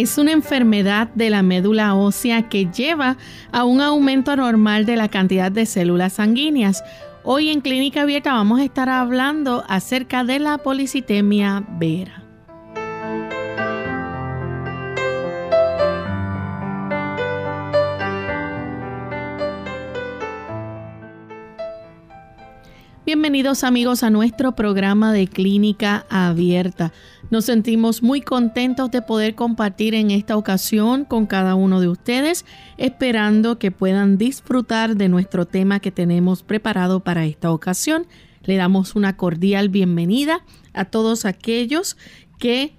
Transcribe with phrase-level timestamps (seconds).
[0.00, 3.18] Es una enfermedad de la médula ósea que lleva
[3.52, 6.82] a un aumento anormal de la cantidad de células sanguíneas.
[7.22, 12.24] Hoy en Clínica Abierta vamos a estar hablando acerca de la policitemia vera.
[23.04, 26.92] Bienvenidos amigos a nuestro programa de Clínica Abierta.
[27.30, 32.44] Nos sentimos muy contentos de poder compartir en esta ocasión con cada uno de ustedes,
[32.76, 38.08] esperando que puedan disfrutar de nuestro tema que tenemos preparado para esta ocasión.
[38.42, 41.96] Le damos una cordial bienvenida a todos aquellos
[42.40, 42.72] que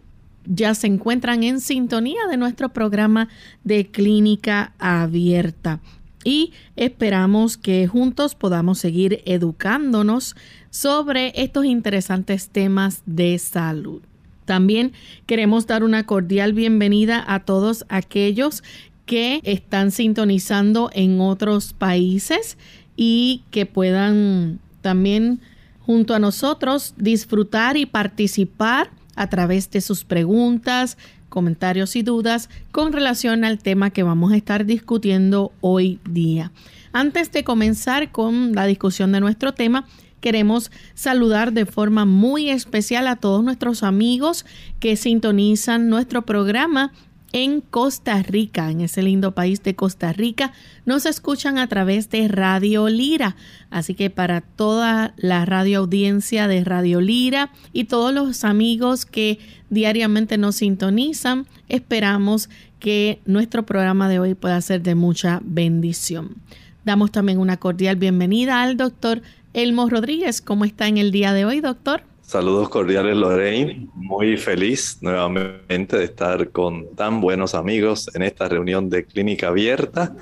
[0.44, 3.30] ya se encuentran en sintonía de nuestro programa
[3.64, 5.80] de Clínica Abierta
[6.26, 10.36] y esperamos que juntos podamos seguir educándonos
[10.72, 14.02] sobre estos interesantes temas de salud.
[14.46, 14.94] También
[15.26, 18.64] queremos dar una cordial bienvenida a todos aquellos
[19.06, 22.58] que están sintonizando en otros países
[22.96, 25.42] y que puedan también
[25.80, 30.98] junto a nosotros disfrutar y participar a través de sus preguntas,
[31.30, 36.52] comentarios y dudas con relación al tema que vamos a estar discutiendo hoy día.
[36.94, 39.88] Antes de comenzar con la discusión de nuestro tema,
[40.22, 44.46] queremos saludar de forma muy especial a todos nuestros amigos
[44.80, 46.94] que sintonizan nuestro programa
[47.34, 50.52] en Costa Rica, en ese lindo país de Costa Rica,
[50.86, 53.36] nos escuchan a través de Radio Lira.
[53.70, 59.40] Así que para toda la radio audiencia de Radio Lira y todos los amigos que
[59.70, 62.50] diariamente nos sintonizan, esperamos
[62.80, 66.36] que nuestro programa de hoy pueda ser de mucha bendición.
[66.84, 69.22] Damos también una cordial bienvenida al doctor
[69.54, 70.42] Elmo Rodríguez.
[70.42, 72.04] ¿Cómo está en el día de hoy, doctor?
[72.22, 78.90] Saludos cordiales Lorraine, muy feliz nuevamente de estar con tan buenos amigos en esta reunión
[78.90, 80.16] de Clínica Abierta.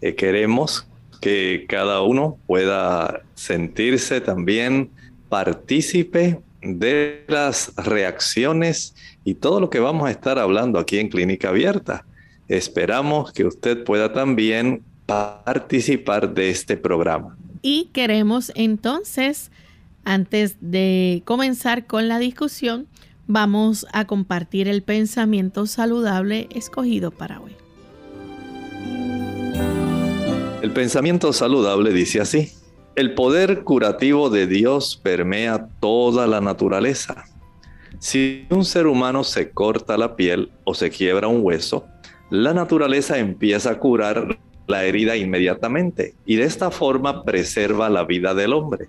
[0.00, 0.86] Eh, queremos
[1.20, 4.90] que cada uno pueda sentirse también
[5.28, 11.48] partícipe de las reacciones y todo lo que vamos a estar hablando aquí en Clínica
[11.48, 12.04] Abierta.
[12.46, 17.36] Esperamos que usted pueda también participar de este programa.
[17.62, 19.50] Y queremos entonces
[20.04, 22.86] antes de comenzar con la discusión,
[23.26, 27.52] vamos a compartir el pensamiento saludable escogido para hoy.
[30.62, 32.52] El pensamiento saludable dice así,
[32.96, 37.26] el poder curativo de Dios permea toda la naturaleza.
[37.98, 41.86] Si un ser humano se corta la piel o se quiebra un hueso,
[42.30, 48.34] la naturaleza empieza a curar la herida inmediatamente y de esta forma preserva la vida
[48.34, 48.88] del hombre.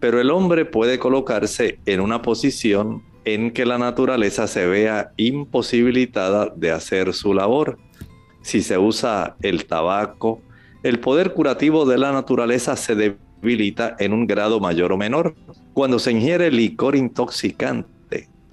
[0.00, 6.52] Pero el hombre puede colocarse en una posición en que la naturaleza se vea imposibilitada
[6.56, 7.78] de hacer su labor.
[8.40, 10.40] Si se usa el tabaco,
[10.82, 15.34] el poder curativo de la naturaleza se debilita en un grado mayor o menor.
[15.74, 17.99] Cuando se ingiere licor intoxicante,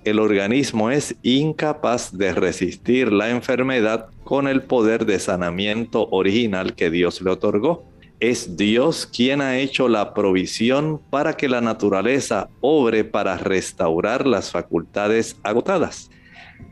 [0.03, 6.89] el organismo es incapaz de resistir la enfermedad con el poder de sanamiento original que
[6.89, 7.83] Dios le otorgó
[8.19, 14.51] es Dios quien ha hecho la provisión para que la naturaleza obre para restaurar las
[14.51, 16.09] facultades agotadas.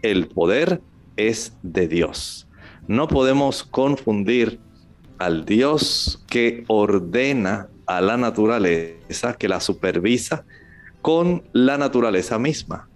[0.02, 0.82] El poder
[1.18, 2.48] es de Dios.
[2.88, 4.60] No podemos confundir
[5.20, 10.46] al Dios que ordena a la naturaleza, que la supervisa,
[11.02, 12.90] con la naturaleza misma.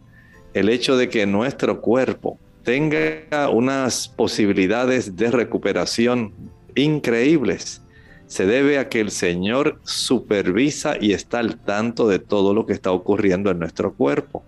[0.53, 6.33] El hecho de que nuestro cuerpo tenga unas posibilidades de recuperación
[6.75, 7.81] increíbles
[8.29, 12.73] se debe a que el Señor supervisa y está al tanto de todo lo que
[12.73, 14.43] está ocurriendo en nuestro cuerpo.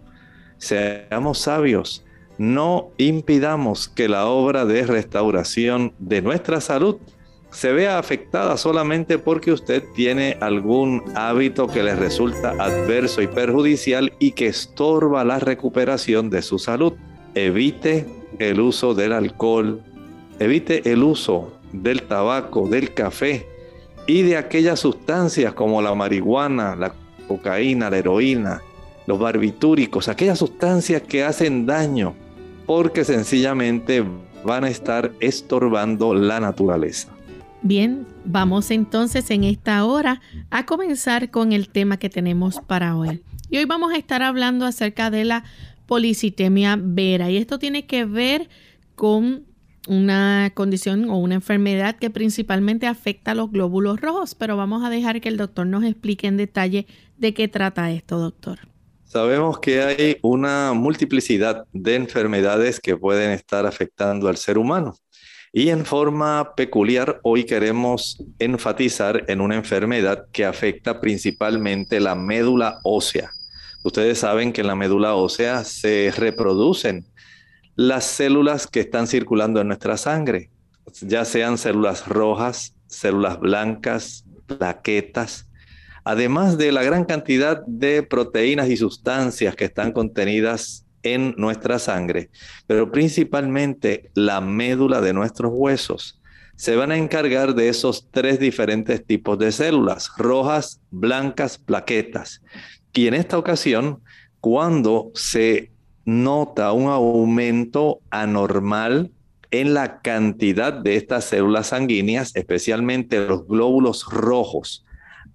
[0.60, 2.06] Seamos sabios,
[2.38, 6.98] no impidamos que la obra de restauración de nuestra salud
[7.52, 14.14] se vea afectada solamente porque usted tiene algún hábito que le resulta adverso y perjudicial
[14.20, 16.94] y que estorba la recuperación de su salud.
[17.36, 18.06] Evite
[18.40, 19.82] el uso del alcohol,
[20.40, 23.46] evite el uso del tabaco, del café,
[24.08, 26.94] y de aquellas sustancias como la marihuana, la
[27.28, 28.62] cocaína, la heroína,
[29.08, 32.16] los barbitúricos, aquellas sustancias que hacen daño
[32.66, 34.04] porque sencillamente
[34.44, 37.10] van a estar estorbando la naturaleza.
[37.64, 40.20] Bien, vamos entonces en esta hora
[40.50, 43.24] a comenzar con el tema que tenemos para hoy.
[43.52, 45.44] Y hoy vamos a estar hablando acerca de la
[45.86, 47.30] policitemia vera.
[47.30, 48.50] Y esto tiene que ver
[48.96, 49.46] con
[49.88, 54.90] una condición o una enfermedad que principalmente afecta a los glóbulos rojos, pero vamos a
[54.90, 56.88] dejar que el doctor nos explique en detalle
[57.18, 58.60] de qué trata esto, doctor.
[59.04, 64.96] Sabemos que hay una multiplicidad de enfermedades que pueden estar afectando al ser humano.
[65.54, 72.80] Y en forma peculiar, hoy queremos enfatizar en una enfermedad que afecta principalmente la médula
[72.84, 73.32] ósea.
[73.84, 77.06] Ustedes saben que en la médula ósea se reproducen
[77.76, 80.52] las células que están circulando en nuestra sangre,
[81.02, 85.50] ya sean células rojas, células blancas, plaquetas,
[86.06, 92.30] además de la gran cantidad de proteínas y sustancias que están contenidas en nuestra sangre,
[92.68, 96.22] pero principalmente la médula de nuestros huesos,
[96.56, 102.44] se van a encargar de esos tres diferentes tipos de células, rojas, blancas, plaquetas.
[102.94, 104.02] Y en esta ocasión,
[104.40, 105.72] cuando se
[106.06, 109.12] nota un aumento anormal
[109.50, 114.86] en la cantidad de estas células sanguíneas, especialmente los glóbulos rojos,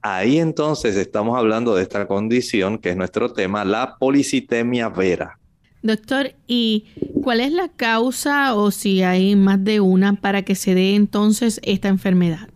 [0.03, 5.39] ahí entonces estamos hablando de esta condición que es nuestro tema, la policitemia vera.
[5.87, 6.87] Doctor, ¿y
[7.23, 11.61] cuál es la causa o si hay más de una para que se dé entonces
[11.63, 12.49] esta enfermedad?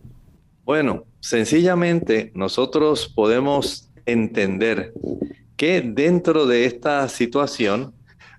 [0.65, 4.91] Bueno, sencillamente nosotros podemos entender
[5.55, 7.93] que dentro de esta situación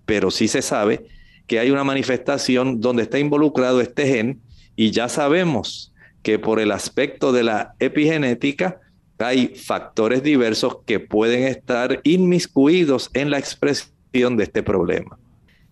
[0.05, 1.14] pero sí se sabe
[1.47, 4.41] que hay una manifestación donde está involucrado este gen
[4.77, 8.81] y ya sabemos que por el aspecto de la epigenética
[9.19, 15.19] hay factores diversos que pueden estar inmiscuidos en la expresión de este problema.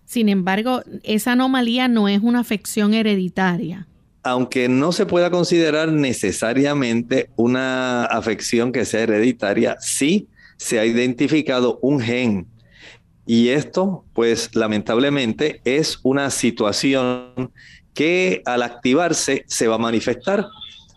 [0.05, 3.87] Sin embargo, esa anomalía no es una afección hereditaria.
[4.21, 10.27] Aunque no se pueda considerar necesariamente una afección que sea hereditaria, sí
[10.57, 12.47] se ha identificado un gen
[13.25, 17.51] y esto, pues lamentablemente, es una situación
[17.93, 20.45] que al activarse se va a manifestar.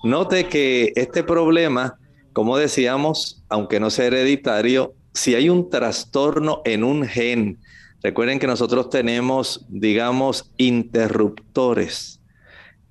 [0.02, 1.98] Note que este problema,
[2.32, 7.58] como decíamos, aunque no sea hereditario, si hay un trastorno en un gen,
[8.02, 12.20] recuerden que nosotros tenemos, digamos, interruptores.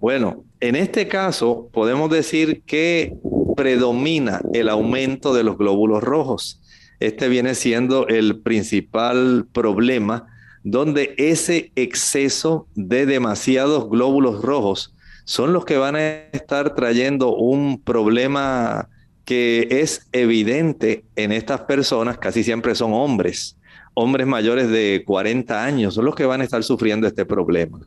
[0.00, 3.16] Bueno, en este caso podemos decir que
[3.56, 6.60] predomina el aumento de los glóbulos rojos.
[7.00, 10.26] Este viene siendo el principal problema
[10.64, 14.94] donde ese exceso de demasiados glóbulos rojos
[15.24, 16.00] son los que van a
[16.32, 18.88] estar trayendo un problema
[19.24, 23.56] que es evidente en estas personas, casi siempre son hombres,
[23.94, 27.80] hombres mayores de 40 años, son los que van a estar sufriendo este problema.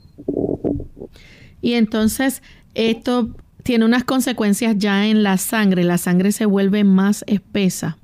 [1.62, 2.42] Y entonces
[2.76, 7.98] esto tiene unas consecuencias ya en la sangre, la sangre se vuelve más espesa.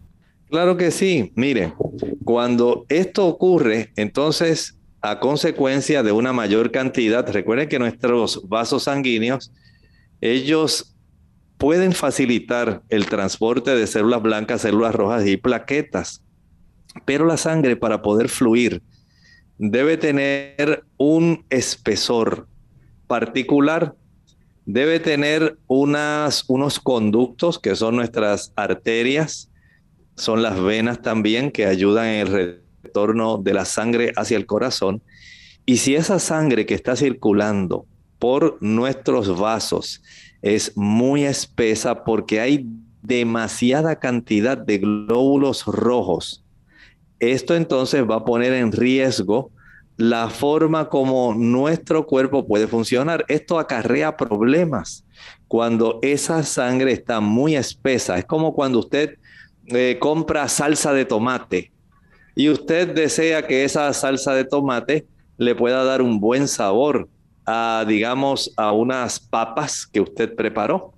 [0.54, 1.32] Claro que sí.
[1.34, 1.74] Mire,
[2.24, 9.52] cuando esto ocurre, entonces, a consecuencia de una mayor cantidad, recuerden que nuestros vasos sanguíneos,
[10.22, 10.96] ellos
[11.58, 16.22] pueden facilitar el transporte de células blancas, células rojas y plaquetas.
[17.04, 18.84] Pero la sangre, para poder fluir,
[19.58, 22.48] debe tener un espesor
[23.08, 23.96] particular
[24.66, 29.50] debe tener unas, unos conductos que son nuestras arterias,
[30.16, 35.02] son las venas también que ayudan en el retorno de la sangre hacia el corazón.
[35.66, 37.86] Y si esa sangre que está circulando
[38.20, 40.02] por nuestros vasos
[40.42, 42.68] es muy espesa porque hay
[43.02, 46.44] demasiada cantidad de glóbulos rojos,
[47.20, 49.52] esto entonces va a poner en riesgo
[49.98, 53.24] la forma como nuestro cuerpo puede funcionar.
[53.28, 55.06] Esto acarrea problemas
[55.48, 58.18] cuando esa sangre está muy espesa.
[58.18, 59.18] Es como cuando usted
[59.68, 61.72] eh, compra salsa de tomate
[62.36, 65.06] y usted desea que esa salsa de tomate
[65.38, 67.08] le pueda dar un buen sabor
[67.46, 70.94] a, digamos, a unas papas que usted preparó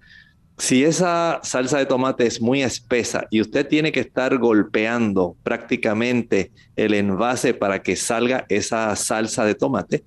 [0.57, 6.51] si esa salsa de tomate es muy espesa y usted tiene que estar golpeando prácticamente
[6.75, 10.03] el envase para que salga esa salsa de tomate,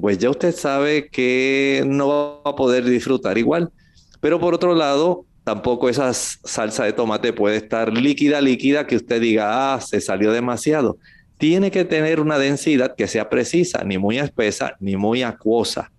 [0.00, 3.72] pues ya usted sabe que no va a poder disfrutar igual.
[4.20, 9.20] Pero por otro lado, tampoco esa salsa de tomate puede estar líquida, líquida, que usted
[9.20, 10.98] diga, ah, se salió demasiado.
[11.38, 15.90] Tiene que tener una densidad que sea precisa, ni muy espesa, ni muy acuosa.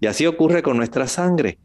[0.00, 1.58] Y así ocurre con nuestra sangre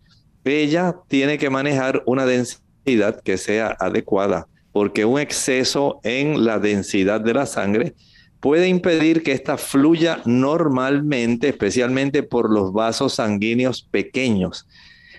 [0.43, 7.21] ella tiene que manejar una densidad que sea adecuada, porque un exceso en la densidad
[7.21, 7.93] de la sangre
[8.39, 14.67] puede impedir que ésta fluya normalmente, especialmente por los vasos sanguíneos pequeños.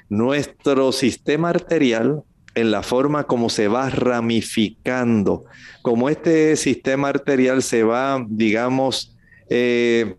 [0.08, 2.22] Nuestro sistema arterial,
[2.54, 5.44] en la forma como se va ramificando,
[5.82, 9.16] como este sistema arterial se va, digamos,
[9.48, 10.16] eh,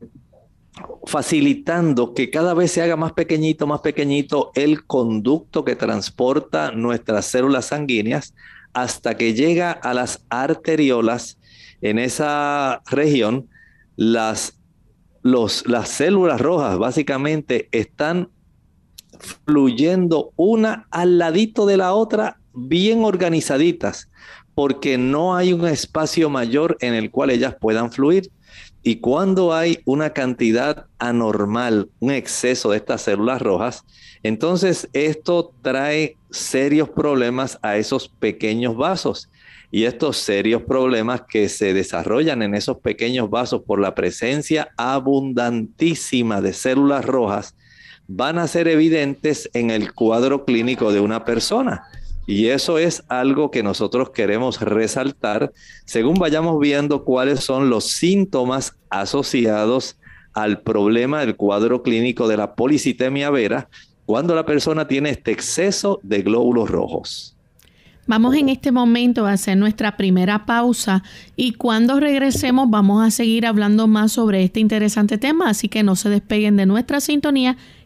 [1.05, 7.25] facilitando que cada vez se haga más pequeñito, más pequeñito el conducto que transporta nuestras
[7.25, 8.33] células sanguíneas
[8.73, 11.39] hasta que llega a las arteriolas.
[11.81, 13.47] En esa región,
[13.95, 14.59] las,
[15.21, 18.29] los, las células rojas básicamente están
[19.19, 24.09] fluyendo una al ladito de la otra, bien organizaditas,
[24.53, 28.31] porque no hay un espacio mayor en el cual ellas puedan fluir.
[28.83, 33.83] Y cuando hay una cantidad anormal, un exceso de estas células rojas,
[34.21, 39.29] entonces esto trae serios problemas a esos pequeños vasos.
[39.71, 46.39] Y estos serios problemas que se desarrollan en esos pequeños vasos por la presencia abundantísima
[46.39, 47.55] de células rojas
[48.07, 51.83] van a ser evidentes en el cuadro clínico de una persona.
[52.27, 55.51] Y eso es algo que nosotros queremos resaltar
[55.85, 59.97] según vayamos viendo cuáles son los síntomas asociados
[60.33, 63.69] al problema del cuadro clínico de la policitemia vera
[64.05, 67.35] cuando la persona tiene este exceso de glóbulos rojos.
[68.07, 71.01] Vamos en este momento a hacer nuestra primera pausa
[71.35, 75.95] y cuando regresemos vamos a seguir hablando más sobre este interesante tema, así que no
[75.95, 77.57] se despeguen de nuestra sintonía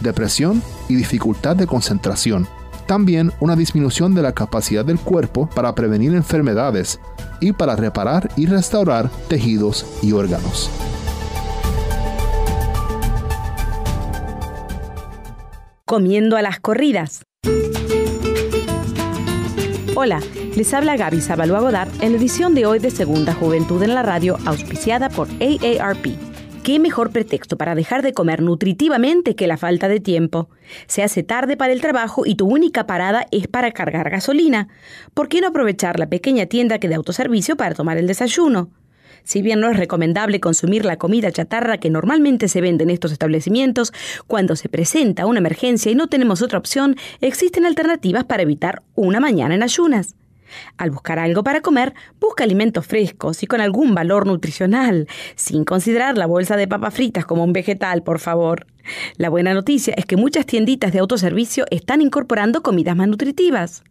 [0.00, 2.46] depresión y dificultad de concentración.
[2.86, 7.00] También una disminución de la capacidad del cuerpo para prevenir enfermedades
[7.40, 10.70] y para reparar y restaurar tejidos y órganos.
[15.86, 17.22] comiendo a las corridas.
[19.94, 20.20] Hola,
[20.56, 24.02] les habla Gaby Zabalúa Godard en la edición de hoy de Segunda Juventud en la
[24.02, 26.25] Radio, auspiciada por AARP.
[26.66, 30.50] ¿Qué mejor pretexto para dejar de comer nutritivamente que la falta de tiempo?
[30.88, 34.66] Se hace tarde para el trabajo y tu única parada es para cargar gasolina.
[35.14, 38.70] ¿Por qué no aprovechar la pequeña tienda que de autoservicio para tomar el desayuno?
[39.22, 43.12] Si bien no es recomendable consumir la comida chatarra que normalmente se vende en estos
[43.12, 43.92] establecimientos,
[44.26, 49.20] cuando se presenta una emergencia y no tenemos otra opción, existen alternativas para evitar una
[49.20, 50.16] mañana en ayunas.
[50.76, 56.16] Al buscar algo para comer, busca alimentos frescos y con algún valor nutricional, sin considerar
[56.18, 58.66] la bolsa de papas fritas como un vegetal, por favor.
[59.16, 63.82] La buena noticia es que muchas tienditas de autoservicio están incorporando comidas más nutritivas.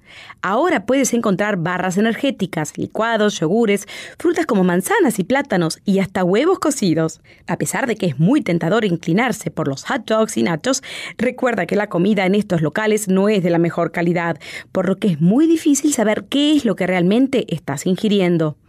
[0.41, 3.87] Ahora puedes encontrar barras energéticas, licuados, yogures,
[4.17, 7.21] frutas como manzanas y plátanos y hasta huevos cocidos.
[7.47, 10.83] A pesar de que es muy tentador inclinarse por los hot dogs y nachos,
[11.17, 14.39] recuerda que la comida en estos locales no es de la mejor calidad,
[14.71, 18.57] por lo que es muy difícil saber qué es lo que realmente estás ingiriendo.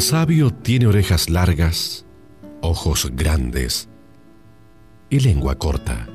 [0.00, 2.06] El sabio tiene orejas largas,
[2.62, 3.86] ojos grandes
[5.10, 6.08] y lengua corta.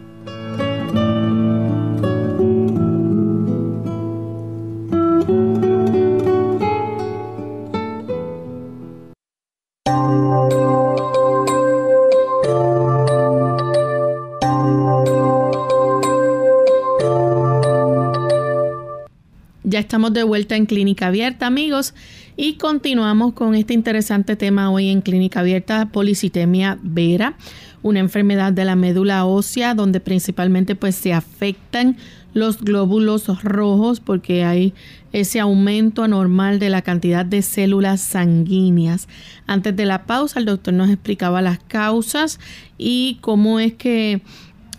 [19.63, 21.93] Ya estamos de vuelta en Clínica Abierta, amigos,
[22.37, 27.37] y continuamos con este interesante tema hoy en Clínica Abierta, policitemia vera,
[27.81, 31.97] una enfermedad de la médula ósea donde principalmente pues se afectan
[32.33, 34.73] los glóbulos rojos porque hay
[35.13, 39.07] ese aumento anormal de la cantidad de células sanguíneas.
[39.47, 42.39] Antes de la pausa el doctor nos explicaba las causas
[42.77, 44.21] y cómo es que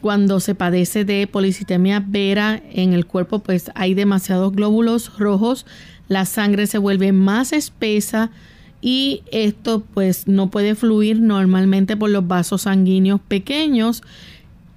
[0.03, 5.66] cuando se padece de policitemia vera en el cuerpo, pues hay demasiados glóbulos rojos,
[6.09, 8.31] la sangre se vuelve más espesa
[8.81, 14.03] y esto pues no puede fluir normalmente por los vasos sanguíneos pequeños.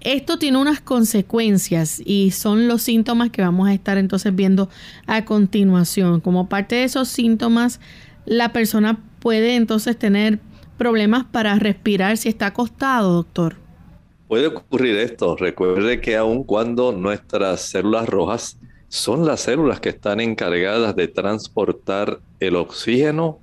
[0.01, 4.69] Esto tiene unas consecuencias y son los síntomas que vamos a estar entonces viendo
[5.05, 6.21] a continuación.
[6.21, 7.81] Como parte de esos síntomas,
[8.25, 10.39] la persona puede entonces tener
[10.77, 13.57] problemas para respirar si está acostado, doctor.
[14.29, 15.35] Puede ocurrir esto.
[15.35, 18.57] Recuerde que aun cuando nuestras células rojas
[18.89, 23.39] son las células que están encargadas de transportar el oxígeno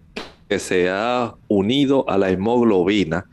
[0.48, 3.26] que se ha unido a la hemoglobina,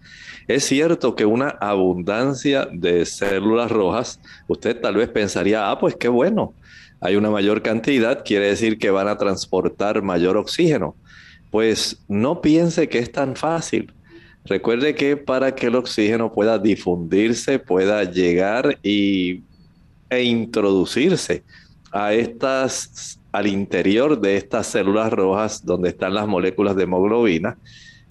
[0.48, 6.10] es cierto que una abundancia de células rojas, usted tal vez pensaría, ah, pues qué
[6.10, 6.54] bueno,
[7.00, 10.96] hay una mayor cantidad, quiere decir que van a transportar mayor oxígeno.
[11.50, 13.94] Pues no piense que es tan fácil.
[14.46, 19.44] Recuerde que para que el oxígeno pueda difundirse, pueda llegar y,
[20.10, 21.44] e introducirse
[21.94, 27.58] a estas, al interior de estas células rojas donde están las moléculas de hemoglobina,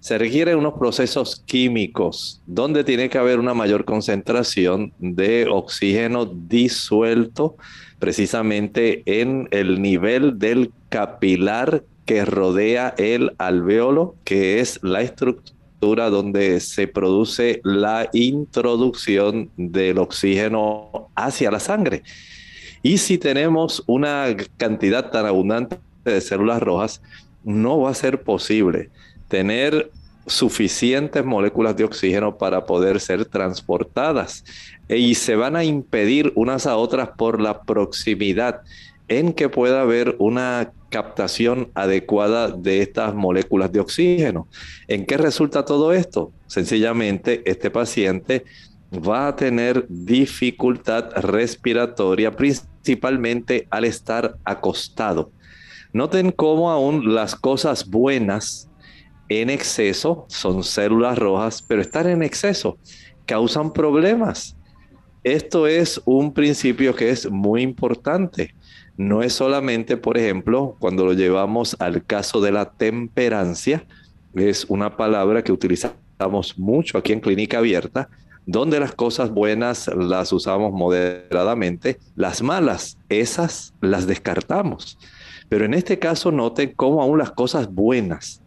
[0.01, 7.57] se requieren unos procesos químicos donde tiene que haber una mayor concentración de oxígeno disuelto
[8.01, 16.59] precisamente en el nivel del capilar que rodea el alveolo, que es la estructura donde
[16.59, 22.03] se produce la introducción del oxígeno hacia la sangre.
[22.83, 27.03] Y si tenemos una cantidad tan abundante de células rojas,
[27.45, 28.91] no va a ser posible
[29.29, 29.91] tener
[30.27, 34.45] suficientes moléculas de oxígeno para poder ser transportadas
[34.89, 38.61] y se van a impedir unas a otras por la proximidad
[39.09, 44.47] en que pueda haber una captación adecuada de estas moléculas de oxígeno.
[44.89, 46.33] ¿En qué resulta todo esto?
[46.47, 48.45] Sencillamente, este paciente
[48.93, 55.31] va a tener dificultad respiratoria, principalmente al estar acostado.
[55.93, 58.69] Noten cómo aún las cosas buenas
[59.29, 62.79] en exceso son células rojas, pero estar en exceso
[63.27, 64.57] causan problemas.
[65.25, 68.55] Esto es un principio que es muy importante
[68.97, 73.87] no es solamente, por ejemplo, cuando lo llevamos al caso de la temperancia,
[74.35, 78.11] es una palabra que utilizamos mucho aquí en Clínica Abierta,
[78.47, 84.99] donde las cosas buenas las usamos moderadamente, las malas, esas las descartamos.
[85.49, 88.43] Pero en este caso noten cómo aún las cosas buenas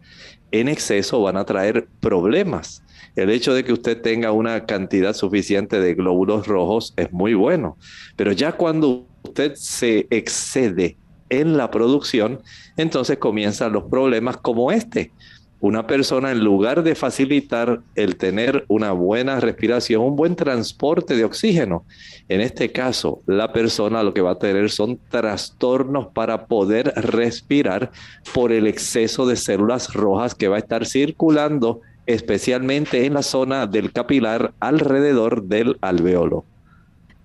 [0.50, 2.82] en exceso van a traer problemas.
[3.14, 7.78] El hecho de que usted tenga una cantidad suficiente de glóbulos rojos es muy bueno,
[8.16, 12.42] pero ya cuando usted se excede en la producción,
[12.76, 15.12] entonces comienzan los problemas como este
[15.60, 21.24] una persona en lugar de facilitar el tener una buena respiración, un buen transporte de
[21.24, 21.84] oxígeno,
[22.28, 27.90] en este caso la persona lo que va a tener son trastornos para poder respirar
[28.34, 33.66] por el exceso de células rojas que va a estar circulando especialmente en la zona
[33.66, 36.44] del capilar alrededor del alveolo.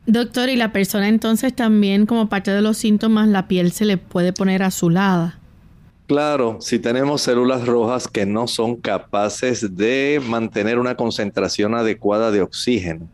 [0.07, 3.97] Doctor, y la persona entonces también como parte de los síntomas la piel se le
[3.97, 5.40] puede poner azulada.
[6.11, 12.41] Claro, si tenemos células rojas que no son capaces de mantener una concentración adecuada de
[12.41, 13.07] oxígeno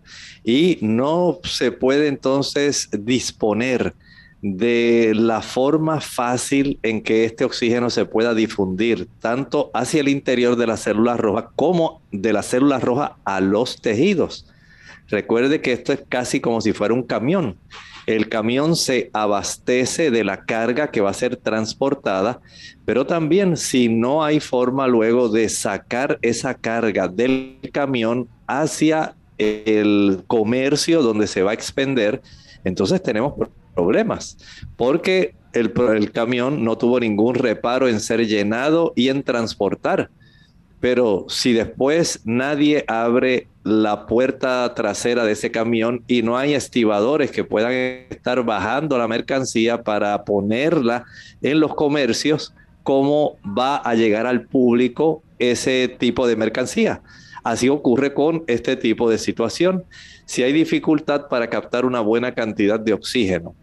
[0.43, 3.93] y no se puede entonces disponer
[4.41, 10.55] de la forma fácil en que este oxígeno se pueda difundir tanto hacia el interior
[10.55, 14.47] de las células rojas como de las células rojas a los tejidos.
[15.07, 17.57] Recuerde que esto es casi como si fuera un camión
[18.07, 22.39] el camión se abastece de la carga que va a ser transportada,
[22.85, 30.23] pero también si no hay forma luego de sacar esa carga del camión hacia el
[30.25, 32.21] comercio donde se va a expender,
[32.63, 33.33] entonces tenemos
[33.75, 34.37] problemas,
[34.77, 40.09] porque el, el, camión no tuvo ningún reparo en ser llenado y en transportar.
[40.79, 47.31] Pero si después nadie abre la puerta trasera de ese camión y no hay estibadores
[47.31, 51.05] que puedan estar bajando la mercancía para ponerla
[51.41, 57.01] en los comercios, ¿cómo va a llegar al público ese tipo de mercancía?
[57.43, 59.83] Así ocurre con este tipo de situación.
[60.25, 63.55] Si hay dificultad para captar una buena cantidad de oxígeno,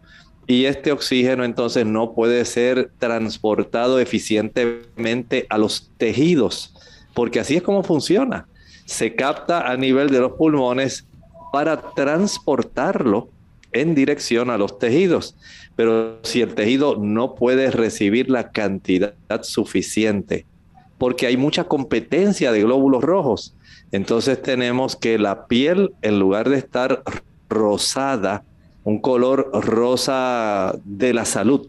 [0.46, 6.73] y este oxígeno entonces no puede ser transportado eficientemente a los tejidos
[7.14, 8.46] porque así es como funciona.
[8.84, 11.06] Se capta a nivel de los pulmones
[11.52, 13.28] para transportarlo
[13.72, 15.36] en dirección a los tejidos.
[15.76, 20.46] Pero si el tejido no puede recibir la cantidad suficiente,
[20.98, 23.54] porque hay mucha competencia de glóbulos rojos,
[23.92, 27.02] entonces tenemos que la piel, en lugar de estar
[27.48, 28.44] rosada,
[28.84, 31.68] un color rosa de la salud,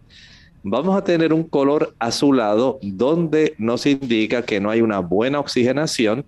[0.67, 6.25] vamos a tener un color azulado donde nos indica que no hay una buena oxigenación,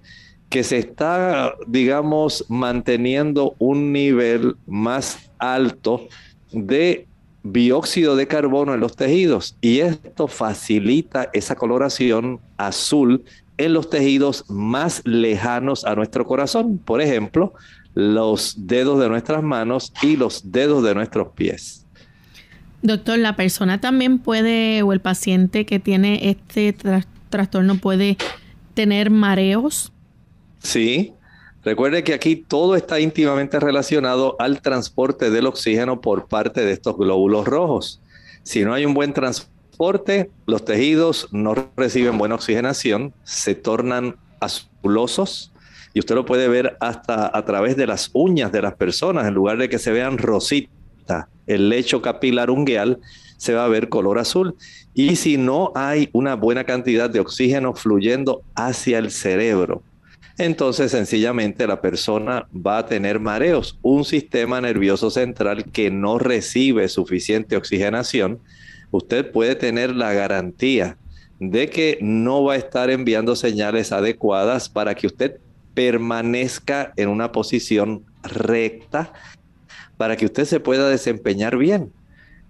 [0.47, 6.07] que se está, digamos, manteniendo un nivel más alto
[6.51, 7.07] de
[7.41, 13.23] dióxido de carbono en los tejidos y esto facilita esa coloración azul
[13.57, 17.53] en los tejidos más lejanos a nuestro corazón, por ejemplo,
[17.95, 21.86] los dedos de nuestras manos y los dedos de nuestros pies.
[22.87, 26.73] Doctor, la persona también puede, o el paciente que tiene este
[27.29, 28.15] trastorno puede
[28.75, 29.91] tener mareos.
[30.59, 31.13] Sí,
[31.65, 36.95] recuerde que aquí todo está íntimamente relacionado al transporte del oxígeno por parte de estos
[36.95, 37.99] glóbulos rojos.
[38.43, 45.51] Si no hay un buen transporte, los tejidos no reciben buena oxigenación, se tornan azulosos,
[45.93, 49.33] y usted lo puede ver hasta a través de las uñas de las personas, en
[49.33, 50.76] lugar de que se vean rositas
[51.47, 52.99] el lecho capilar ungueal,
[53.37, 54.55] se va a ver color azul.
[54.93, 59.83] Y si no hay una buena cantidad de oxígeno fluyendo hacia el cerebro,
[60.37, 66.87] entonces sencillamente la persona va a tener mareos, un sistema nervioso central que no recibe
[66.89, 68.39] suficiente oxigenación.
[68.91, 70.97] Usted puede tener la garantía
[71.39, 75.39] de que no va a estar enviando señales adecuadas para que usted
[75.73, 79.13] permanezca en una posición recta
[79.97, 81.91] para que usted se pueda desempeñar bien.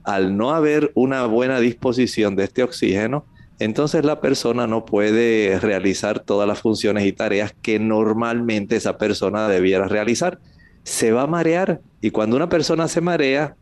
[0.04, 3.26] Al no haber una buena disposición de este oxígeno,
[3.60, 9.48] entonces la persona no puede realizar todas las funciones y tareas que normalmente esa persona
[9.48, 10.40] debiera realizar.
[10.84, 13.56] Se va a marear y cuando una persona se marea,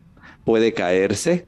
[0.43, 1.47] puede caerse,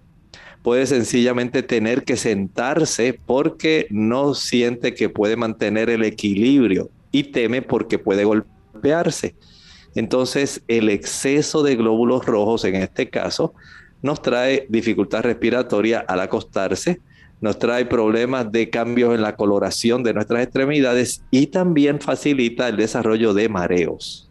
[0.64, 7.62] puede sencillamente tener que sentarse porque no siente que puede mantener el equilibrio y teme
[7.62, 9.36] porque puede golpearse.
[9.98, 13.56] Entonces, el exceso de glóbulos rojos en este caso
[14.04, 17.02] nos trae dificultad respiratoria al acostarse,
[17.42, 22.78] nos trae problemas de cambios en la coloración de nuestras extremidades y también facilita el
[22.78, 24.30] desarrollo de mareos.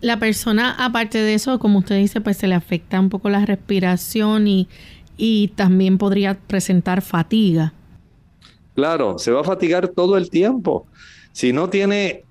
[0.00, 3.44] La persona, aparte de eso, como usted dice, pues se le afecta un poco la
[3.44, 4.68] respiración y,
[5.16, 7.72] y también podría presentar fatiga.
[8.76, 10.86] Claro, se va a fatigar todo el tiempo.
[11.32, 12.22] Si no tiene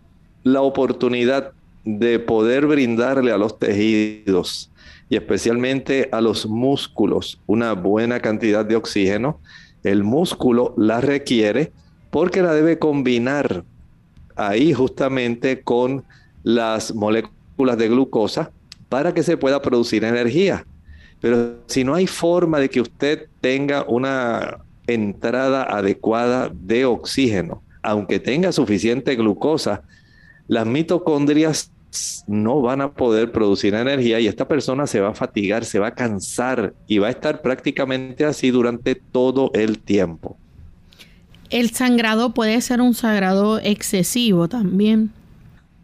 [0.44, 1.52] la oportunidad
[1.84, 4.72] de poder brindarle a los tejidos
[5.10, 9.40] y especialmente a los músculos una buena cantidad de oxígeno,
[9.84, 11.72] el músculo la requiere
[12.12, 13.64] porque la debe combinar
[14.36, 16.04] ahí justamente con
[16.44, 18.52] las moléculas de glucosa
[18.90, 20.66] para que se pueda producir energía.
[21.20, 28.20] Pero si no hay forma de que usted tenga una entrada adecuada de oxígeno, aunque
[28.20, 29.84] tenga suficiente glucosa,
[30.52, 31.72] las mitocondrias
[32.28, 35.88] no van a poder producir energía y esta persona se va a fatigar, se va
[35.88, 40.36] a cansar y va a estar prácticamente así durante todo el tiempo.
[41.50, 45.14] El sangrado puede ser un sangrado excesivo también.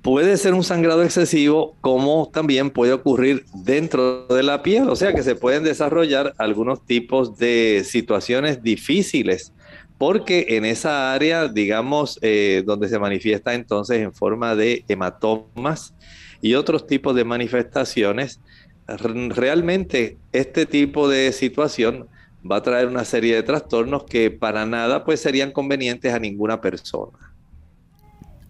[0.02, 5.14] Puede ser un sangrado excesivo como también puede ocurrir dentro de la piel, o sea
[5.14, 9.54] que se pueden desarrollar algunos tipos de situaciones difíciles
[9.98, 15.94] porque en esa área, digamos, eh, donde se manifiesta entonces en forma de hematomas
[16.42, 18.40] y otros tipos de manifestaciones,
[18.88, 22.08] realmente este tipo de situación
[22.50, 26.62] va a traer una serie de trastornos que para nada pues serían convenientes a ninguna
[26.62, 27.18] persona.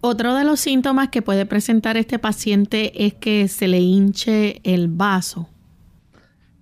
[0.00, 4.86] Otro de los síntomas que puede presentar este paciente es que se le hinche el
[4.88, 5.48] vaso.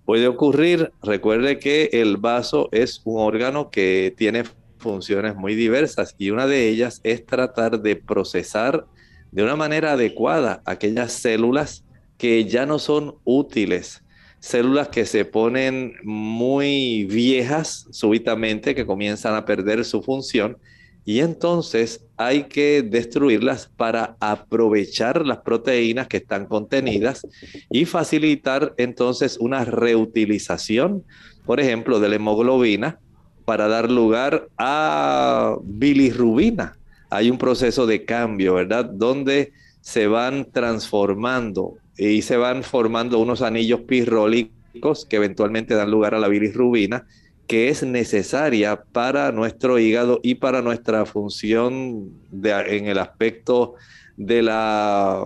[0.07, 4.44] Puede ocurrir, recuerde que el vaso es un órgano que tiene
[4.87, 8.87] funciones muy diversas y una de ellas es tratar de procesar
[9.33, 11.85] de una manera adecuada aquellas células
[12.16, 14.03] que ya no son útiles,
[14.38, 20.57] células que se ponen muy viejas súbitamente, que comienzan a perder su función
[21.05, 27.27] y entonces hay que destruirlas para aprovechar las proteínas que están contenidas
[27.70, 31.05] y facilitar entonces una reutilización,
[31.44, 33.01] por ejemplo, de la hemoglobina
[33.47, 36.77] para dar lugar a bilirrubina.
[37.09, 38.85] Hay un proceso de cambio, ¿verdad?
[38.85, 46.15] Donde se van transformando y se van formando unos anillos pirrólicos que eventualmente dan lugar
[46.15, 47.07] a la bilirrubina,
[47.47, 52.11] que es necesaria para nuestro hígado y para nuestra función
[52.43, 53.75] en el aspecto
[54.17, 55.25] de la,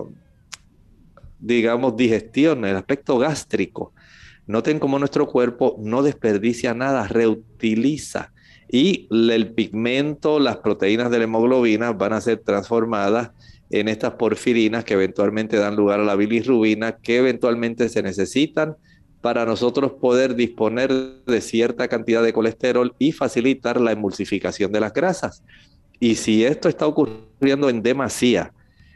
[1.39, 3.93] digamos, digestión, el aspecto gástrico.
[4.51, 8.33] Noten cómo nuestro cuerpo no desperdicia nada, reutiliza.
[8.69, 13.31] Y el pigmento, las proteínas de la hemoglobina van a ser transformadas
[13.69, 18.75] en estas porfirinas que eventualmente dan lugar a la bilirrubina, que eventualmente se necesitan
[19.21, 24.91] para nosotros poder disponer de cierta cantidad de colesterol y facilitar la emulsificación de las
[24.91, 25.43] grasas.
[25.97, 28.51] Y si esto está ocurriendo en demasía,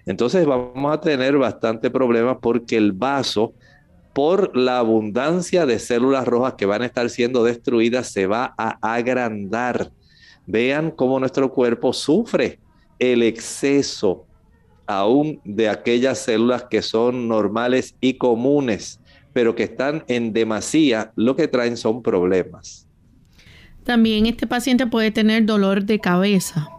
[0.06, 3.54] entonces vamos a tener bastante problemas porque el vaso
[4.16, 8.78] por la abundancia de células rojas que van a estar siendo destruidas, se va a
[8.82, 9.92] agrandar.
[10.48, 12.58] Vean cómo nuestro cuerpo sufre
[12.98, 14.26] el exceso
[14.88, 19.02] aún de aquellas células que son normales y comunes,
[19.34, 22.88] pero que están en demasía, lo que traen son problemas.
[23.84, 26.70] También este paciente puede tener dolor de cabeza.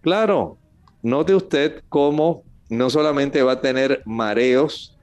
[0.00, 0.58] Claro,
[1.02, 4.93] note usted cómo no solamente va a tener mareos,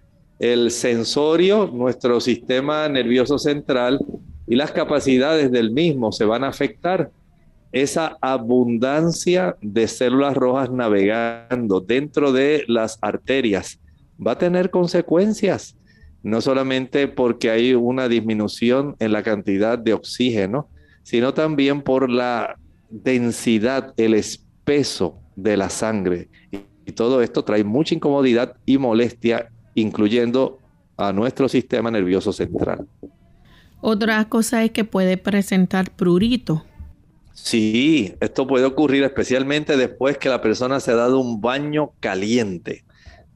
[0.42, 4.00] el sensorio, nuestro sistema nervioso central
[4.48, 7.12] y las capacidades del mismo se van a afectar.
[7.72, 13.80] Esa abundancia de células rojas navegando dentro de las arterias
[14.20, 15.78] va a tener consecuencias,
[16.24, 20.70] no solamente porque hay una disminución en la cantidad de oxígeno,
[21.04, 22.58] sino también por la
[22.90, 26.30] densidad, el espeso de la sangre.
[26.84, 30.60] Y todo esto trae mucha incomodidad y molestia incluyendo
[30.98, 32.88] a nuestro sistema nervioso central.
[33.82, 36.64] Otra cosa es que puede presentar prurito.
[37.34, 42.84] Sí, esto puede ocurrir especialmente después que la persona se ha dado un baño caliente.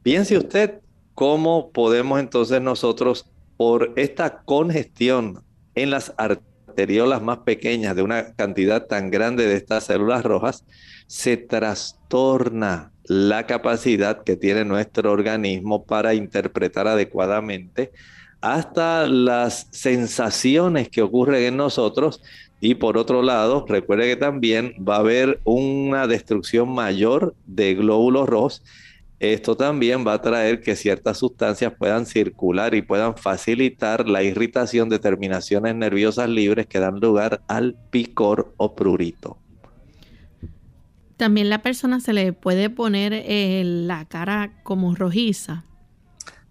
[0.04, 0.82] Piense usted
[1.16, 3.26] cómo podemos entonces nosotros,
[3.58, 5.44] por esta congestión
[5.74, 10.66] en las arteriolas más pequeñas de una cantidad tan grande de estas células rojas,
[11.08, 17.92] se trastorna la capacidad que tiene nuestro organismo para interpretar adecuadamente
[18.42, 22.22] hasta las sensaciones que ocurren en nosotros
[22.62, 28.28] y por otro lado, recuerde que también va a haber una destrucción mayor de glóbulos
[28.28, 28.64] rojos.
[29.20, 34.90] Esto también va a traer que ciertas sustancias puedan circular y puedan facilitar la irritación
[34.90, 39.38] de terminaciones nerviosas libres que dan lugar al picor o prurito.
[41.18, 45.64] También la persona se le puede poner eh, la cara como rojiza.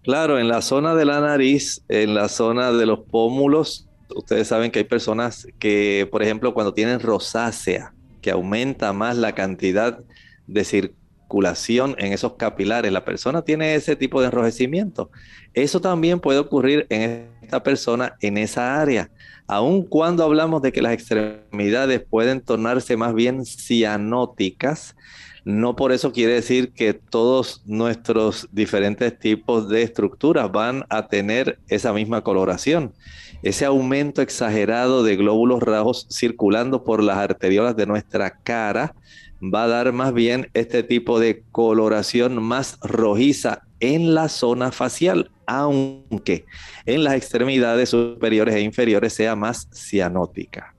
[0.03, 4.71] Claro, en la zona de la nariz, en la zona de los pómulos, ustedes saben
[4.71, 9.99] que hay personas que, por ejemplo, cuando tienen rosácea, que aumenta más la cantidad
[10.47, 15.11] de circulación circulación en esos capilares, la persona tiene ese tipo de enrojecimiento.
[15.53, 17.29] Eso también puede ocurrir en
[17.63, 19.11] persona en esa área.
[19.47, 24.97] Aun cuando hablamos de que las extremidades pueden tornarse más bien cianóticas,
[25.45, 31.59] no por eso quiere decir que todos nuestros diferentes tipos de estructuras van a tener
[31.69, 32.95] esa misma coloración.
[33.43, 38.95] Ese aumento exagerado de glóbulos rojos circulando por las arteriolas de nuestra cara
[39.43, 45.31] va a dar más bien este tipo de coloración más rojiza en la zona facial,
[45.47, 46.45] aunque
[46.87, 50.75] en las extremidades superiores e inferiores sea más cianótica.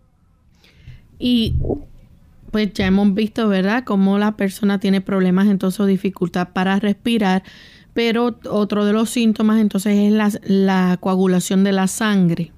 [1.17, 1.56] Y
[2.51, 7.43] pues ya hemos visto, ¿verdad?, cómo la persona tiene problemas entonces o dificultad para respirar,
[7.93, 12.51] pero otro de los síntomas entonces es la, la coagulación de la sangre.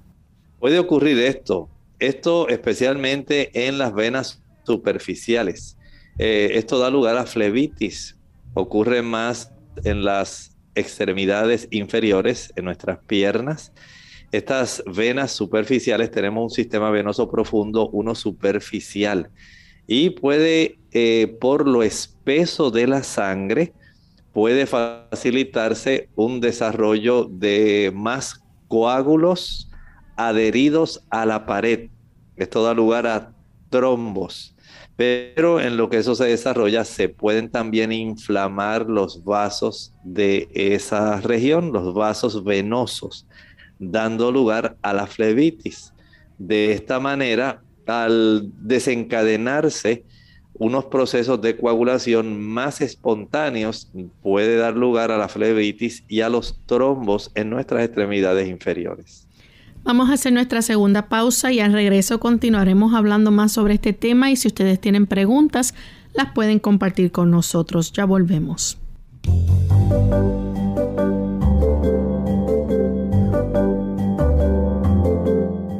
[0.59, 5.77] Puede ocurrir esto, esto especialmente en las venas superficiales.
[6.19, 8.17] Eh, esto da lugar a flebitis,
[8.53, 9.51] ocurre más
[9.83, 13.73] en las extremidades inferiores, en nuestras piernas.
[14.31, 19.29] Estas venas superficiales tenemos un sistema venoso profundo, uno superficial
[19.87, 23.73] y puede, eh, por lo espeso de la sangre,
[24.33, 29.71] puede facilitarse un desarrollo de más coágulos
[30.17, 31.89] adheridos a la pared.
[32.35, 33.33] Esto da lugar a
[33.69, 34.56] trombos.
[34.97, 41.21] Pero en lo que eso se desarrolla, se pueden también inflamar los vasos de esa
[41.21, 43.27] región, los vasos venosos,
[43.77, 45.93] dando lugar a la flebitis.
[46.39, 50.03] De esta manera, al desencadenarse
[50.53, 53.91] unos procesos de coagulación más espontáneos,
[54.23, 59.26] puede dar lugar a la flebitis y a los trombos en nuestras extremidades inferiores.
[59.87, 64.29] Vamos a hacer nuestra segunda pausa y al regreso continuaremos hablando más sobre este tema
[64.29, 65.73] y si ustedes tienen preguntas,
[66.13, 67.93] las pueden compartir con nosotros.
[67.93, 68.77] Ya volvemos.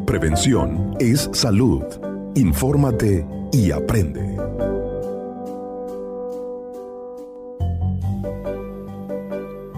[0.06, 1.84] Prevención es salud.
[2.36, 4.38] Infórmate y aprende.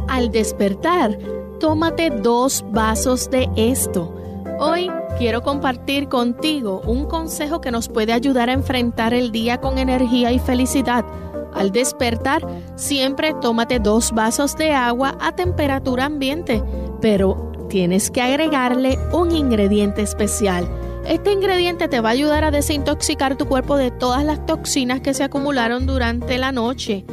[0.08, 1.18] Al despertar,
[1.60, 4.19] tómate dos vasos de esto.
[4.62, 9.78] Hoy quiero compartir contigo un consejo que nos puede ayudar a enfrentar el día con
[9.78, 11.06] energía y felicidad.
[11.54, 12.46] Al despertar,
[12.76, 16.62] siempre tómate dos vasos de agua a temperatura ambiente,
[17.00, 20.68] pero tienes que agregarle un ingrediente especial.
[21.06, 25.14] Este ingrediente te va a ayudar a desintoxicar tu cuerpo de todas las toxinas que
[25.14, 27.06] se acumularon durante la noche.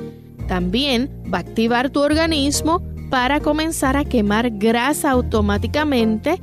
[0.48, 6.40] También va a activar tu organismo para comenzar a quemar grasa automáticamente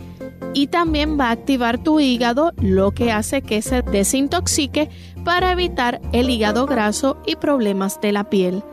[0.53, 4.89] y también va a activar tu hígado, lo que hace que se desintoxique
[5.23, 8.63] para evitar el hígado graso y problemas de la piel.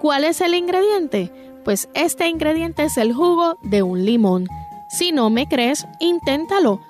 [0.00, 1.32] ¿Cuál es el ingrediente?
[1.64, 4.46] Pues este ingrediente es el jugo de un limón.
[4.90, 6.80] Si no me crees, inténtalo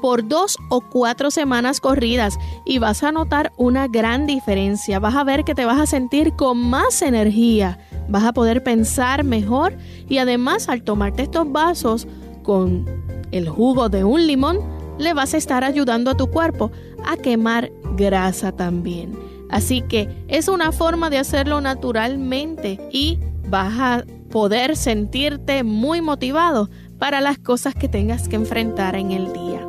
[0.00, 4.98] por dos o cuatro semanas corridas y vas a notar una gran diferencia.
[4.98, 9.24] Vas a ver que te vas a sentir con más energía, vas a poder pensar
[9.24, 9.76] mejor
[10.08, 12.06] y además al tomarte estos vasos
[12.42, 12.86] con
[13.32, 14.58] el jugo de un limón,
[14.98, 16.70] le vas a estar ayudando a tu cuerpo
[17.04, 19.18] a quemar grasa también.
[19.48, 26.68] Así que es una forma de hacerlo naturalmente y vas a poder sentirte muy motivado
[26.98, 29.66] para las cosas que tengas que enfrentar en el día.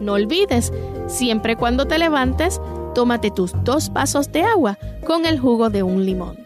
[0.00, 0.72] No olvides,
[1.06, 2.60] siempre cuando te levantes,
[2.94, 6.45] tómate tus dos vasos de agua con el jugo de un limón.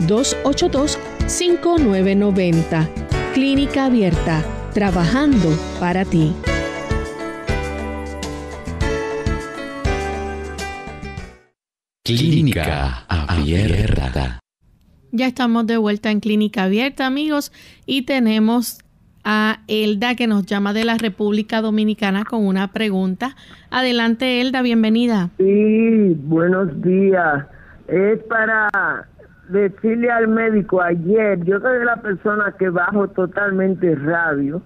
[0.00, 2.88] 787-282-5990.
[3.34, 5.48] Clínica Abierta, trabajando
[5.80, 6.32] para ti.
[12.04, 14.38] Clínica Abierta.
[15.12, 17.52] Ya estamos de vuelta en Clínica Abierta, amigos,
[17.84, 18.78] y tenemos
[19.24, 23.34] a Elda que nos llama de la República Dominicana con una pregunta.
[23.70, 25.30] Adelante, Elda, bienvenida.
[25.38, 27.44] Sí, buenos días.
[27.88, 28.68] Es para
[29.48, 34.60] decirle al médico ayer, yo soy la persona que bajo totalmente radio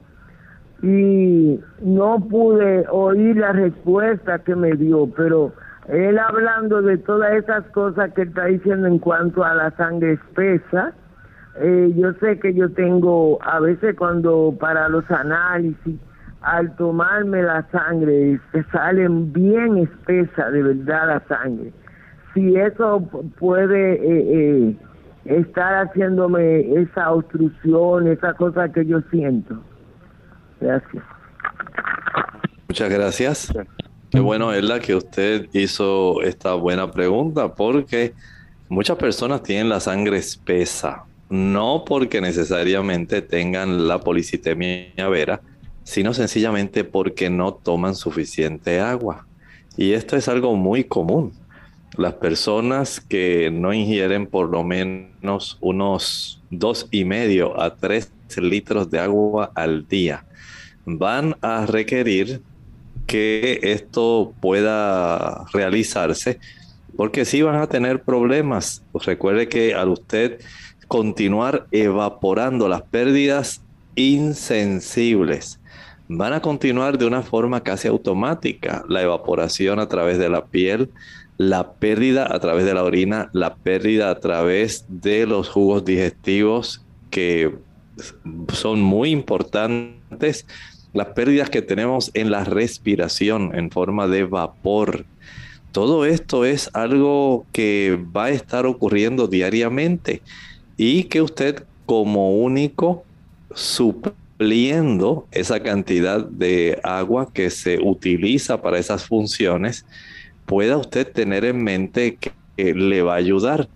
[0.83, 5.53] y no pude oír la respuesta que me dio, pero
[5.89, 10.93] él hablando de todas esas cosas que está diciendo en cuanto a la sangre espesa,
[11.57, 15.99] eh, yo sé que yo tengo, a veces cuando para los análisis,
[16.43, 21.73] al tomarme la sangre, se salen bien espesa de verdad la sangre.
[22.35, 23.03] Si eso
[23.39, 24.77] puede eh, eh,
[25.25, 29.61] estar haciéndome esa obstrucción, esa cosa que yo siento.
[30.61, 31.03] Gracias.
[32.69, 33.53] Muchas gracias.
[34.11, 38.13] Qué bueno, la que usted hizo esta buena pregunta porque
[38.69, 45.41] muchas personas tienen la sangre espesa, no porque necesariamente tengan la policitemia vera,
[45.85, 49.27] sino sencillamente porque no toman suficiente agua.
[49.77, 51.33] Y esto es algo muy común.
[51.97, 58.91] Las personas que no ingieren por lo menos unos dos y medio a tres litros
[58.91, 60.25] de agua al día
[60.85, 62.43] van a requerir
[63.07, 66.39] que esto pueda realizarse,
[66.97, 68.85] porque si van a tener problemas.
[68.95, 70.41] Recuerde que al usted
[70.87, 73.63] continuar evaporando las pérdidas
[73.97, 75.59] insensibles,
[76.09, 78.85] van a continuar de una forma casi automática.
[78.89, 80.91] La evaporación a través de la piel,
[81.41, 86.85] la pérdida a través de la orina, la pérdida a través de los jugos digestivos
[87.09, 87.55] que
[88.53, 90.45] son muy importantes
[90.93, 95.07] las pérdidas que tenemos en la respiración en forma de vapor.
[95.73, 100.21] Todo esto es algo que va a estar ocurriendo diariamente
[100.77, 103.03] y que usted como único
[103.55, 109.87] supliendo esa cantidad de agua que se utiliza para esas funciones,
[110.51, 113.69] pueda usted tener en mente que le va a ayudar.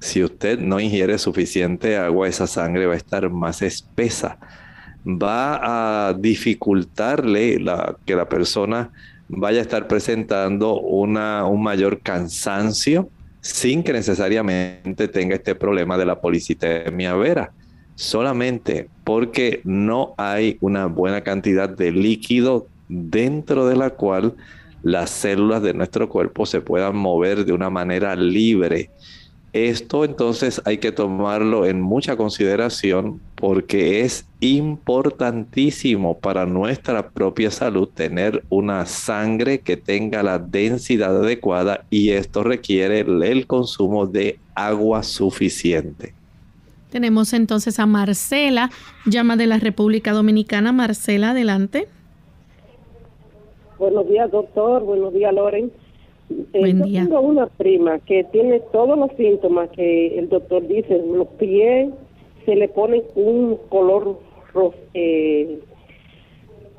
[0.00, 4.38] Si usted no ingiere suficiente agua, esa sangre va a estar más espesa
[5.04, 8.90] va a dificultarle la, que la persona
[9.28, 13.08] vaya a estar presentando una, un mayor cansancio
[13.40, 17.52] sin que necesariamente tenga este problema de la policitemia vera,
[17.96, 24.34] solamente porque no hay una buena cantidad de líquido dentro de la cual
[24.82, 28.90] las células de nuestro cuerpo se puedan mover de una manera libre
[29.52, 37.86] esto entonces hay que tomarlo en mucha consideración porque es importantísimo para nuestra propia salud
[37.86, 45.02] tener una sangre que tenga la densidad adecuada y esto requiere el consumo de agua
[45.02, 46.14] suficiente.
[46.90, 48.70] Tenemos entonces a Marcela,
[49.04, 50.72] llama de la República Dominicana.
[50.72, 51.88] Marcela, adelante.
[53.82, 54.84] Buenos días, doctor.
[54.84, 55.72] Buenos días, Loren.
[56.52, 61.02] Eh, yo tengo una prima que tiene todos los síntomas que el doctor dice.
[61.04, 61.90] Los pies
[62.46, 64.20] se le pone un color
[64.54, 65.58] rojo, eh,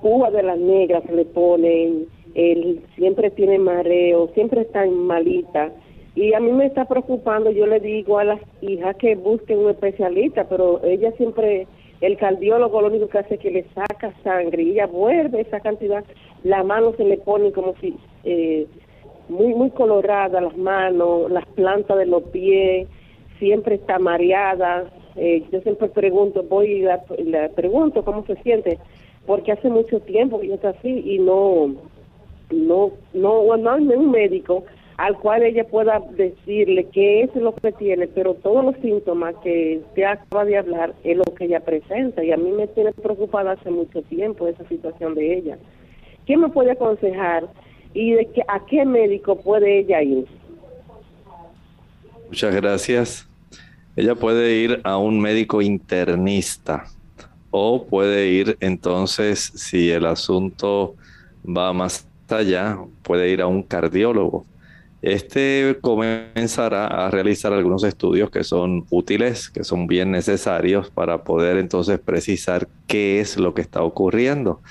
[0.02, 5.74] de las negras se le ponen, él siempre tiene mareo, siempre está malita.
[6.16, 9.72] Y a mí me está preocupando, yo le digo a las hijas que busquen un
[9.72, 11.68] especialista, pero ella siempre,
[12.02, 15.60] el cardiólogo lo único que hace es que le saca sangre y ella vuelve esa
[15.60, 16.04] cantidad,
[16.44, 18.68] la mano se le pone como si eh,
[19.30, 22.88] muy, muy colorada las manos, las plantas de los pies,
[23.40, 24.86] siempre está mareada.
[25.16, 28.80] Eh, yo siempre pregunto, voy y la, pregunto cómo se siente,
[29.26, 31.76] porque hace mucho tiempo que yo está así y no,
[32.52, 34.64] no, no, no hay un médico
[34.98, 39.82] al cual ella pueda decirle qué es lo que tiene, pero todos los síntomas que
[39.88, 43.54] usted acaba de hablar es lo que ella presenta y a mí me tiene preocupada
[43.54, 45.58] hace mucho tiempo esa situación de ella.
[46.26, 47.48] ¿Qué me puede aconsejar
[47.94, 50.26] y de a qué médico puede ella ir?
[52.28, 53.30] Muchas gracias.
[53.96, 56.86] Ella puede ir a un médico internista
[57.52, 60.96] o puede ir entonces, si el asunto
[61.46, 64.46] va más allá, puede ir a un cardiólogo
[65.04, 71.58] este comenzará a realizar algunos estudios que son útiles, que son bien necesarios para poder
[71.58, 74.62] entonces precisar qué es lo que está ocurriendo.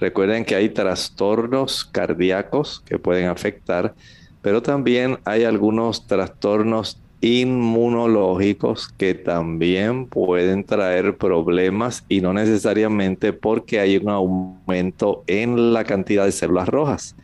[0.00, 3.94] Recuerden que hay trastornos cardíacos que pueden afectar,
[4.40, 13.78] pero también hay algunos trastornos inmunológicos que también pueden traer problemas y no necesariamente porque
[13.78, 17.14] hay un aumento en la cantidad de células rojas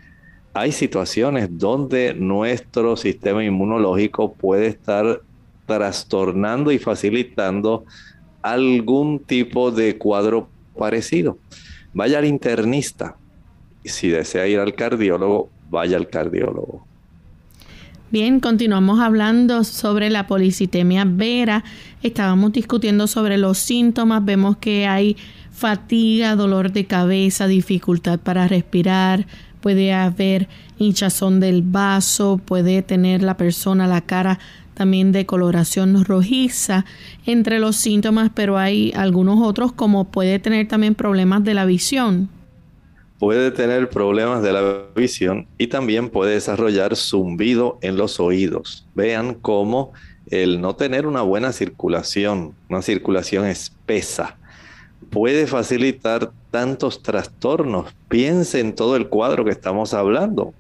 [0.54, 5.22] hay situaciones donde nuestro sistema inmunológico puede estar
[5.66, 7.84] trastornando y facilitando
[8.42, 11.38] algún tipo de cuadro parecido.
[11.94, 13.16] Vaya al internista.
[13.84, 16.86] Si desea ir al cardiólogo, vaya al cardiólogo.
[18.10, 21.64] Bien, continuamos hablando sobre la policitemia vera.
[22.02, 24.22] Estábamos discutiendo sobre los síntomas.
[24.22, 25.16] Vemos que hay
[25.50, 29.26] fatiga, dolor de cabeza, dificultad para respirar,
[29.62, 34.38] puede haber hinchazón del vaso, puede tener la persona la cara
[34.74, 36.84] también de coloración rojiza
[37.24, 42.28] entre los síntomas, pero hay algunos otros como puede tener también problemas de la visión.
[43.18, 48.84] Puede tener problemas de la visión y también puede desarrollar zumbido en los oídos.
[48.94, 49.92] Vean cómo
[50.26, 54.36] el no tener una buena circulación, una circulación espesa,
[55.10, 57.92] puede facilitar tantos trastornos.
[58.08, 60.54] Piense en todo el cuadro que estamos hablando.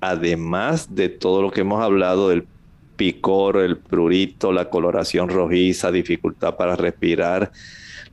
[0.00, 2.46] Además de todo lo que hemos hablado del
[2.96, 7.50] picor, el prurito, la coloración rojiza, dificultad para respirar,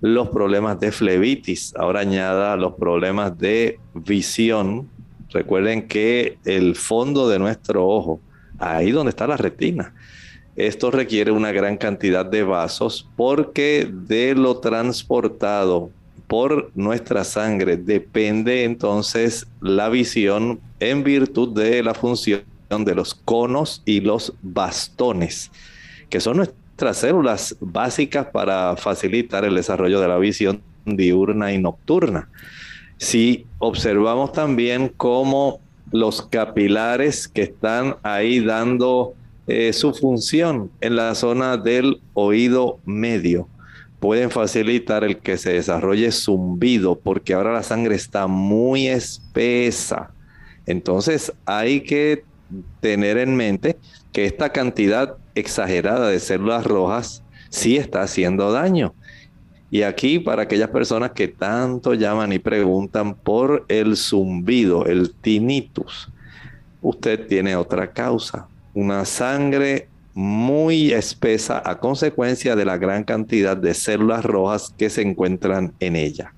[0.01, 4.89] los problemas de flebitis, ahora añada los problemas de visión.
[5.29, 8.19] Recuerden que el fondo de nuestro ojo,
[8.57, 9.93] ahí donde está la retina,
[10.55, 15.91] esto requiere una gran cantidad de vasos porque de lo transportado
[16.33, 22.41] por nuestra sangre depende entonces la visión en virtud de la función
[22.75, 25.51] de los conos y los bastones,
[26.09, 32.27] que son nuestras células básicas para facilitar el desarrollo de la visión diurna y nocturna.
[32.97, 35.59] Si observamos también cómo
[35.91, 39.13] los capilares que están ahí dando
[39.45, 43.47] eh, su función en la zona del oído medio.
[44.03, 50.11] Pueden facilitar el que se desarrolle zumbido porque ahora la sangre está muy espesa.
[50.65, 52.25] Entonces hay que
[52.81, 53.77] tener en mente
[54.11, 58.93] que esta cantidad exagerada de células rojas sí está haciendo daño.
[59.71, 66.09] Y aquí para aquellas personas que tanto llaman y preguntan por el zumbido, el tinnitus,
[66.81, 73.73] usted tiene otra causa una sangre muy espesa a consecuencia de la gran cantidad de
[73.73, 76.33] células rojas que se encuentran en ella.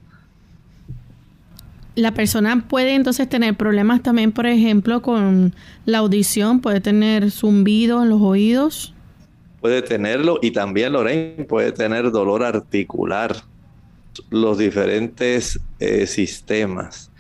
[1.96, 5.54] La persona puede entonces tener problemas también, por ejemplo, con
[5.86, 8.94] la audición, puede tener zumbido en los oídos.
[9.62, 13.36] Puede tenerlo y también Lorraine puede tener dolor articular.
[14.30, 17.12] Los diferentes eh, sistemas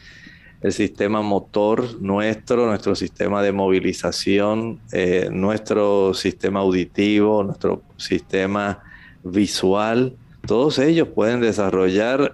[0.65, 8.79] el sistema motor nuestro, nuestro sistema de movilización, eh, nuestro sistema auditivo, nuestro sistema
[9.23, 10.15] visual,
[10.47, 12.33] todos ellos pueden desarrollar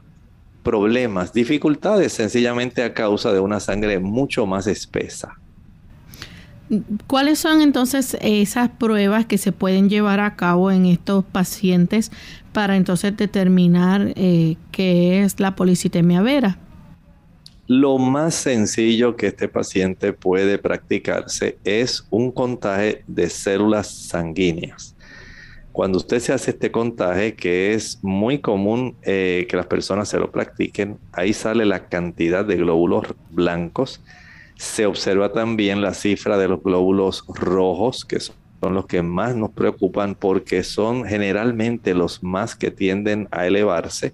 [0.63, 5.37] problemas, dificultades sencillamente a causa de una sangre mucho más espesa.
[7.07, 12.13] ¿Cuáles son entonces esas pruebas que se pueden llevar a cabo en estos pacientes
[12.53, 16.57] para entonces determinar eh, qué es la policitemia vera?
[17.73, 24.97] Lo más sencillo que este paciente puede practicarse es un contaje de células sanguíneas.
[25.71, 30.19] Cuando usted se hace este contaje, que es muy común eh, que las personas se
[30.19, 34.03] lo practiquen, ahí sale la cantidad de glóbulos blancos.
[34.57, 39.51] Se observa también la cifra de los glóbulos rojos, que son los que más nos
[39.51, 44.11] preocupan porque son generalmente los más que tienden a elevarse.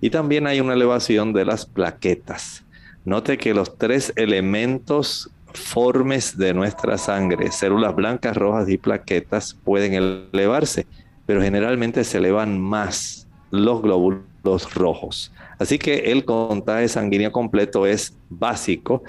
[0.00, 2.63] Y también hay una elevación de las plaquetas.
[3.04, 9.94] Note que los tres elementos formes de nuestra sangre, células blancas, rojas y plaquetas, pueden
[9.94, 10.86] elevarse,
[11.26, 15.32] pero generalmente se elevan más los glóbulos rojos.
[15.58, 19.02] Así que el contagio sanguíneo completo es básico.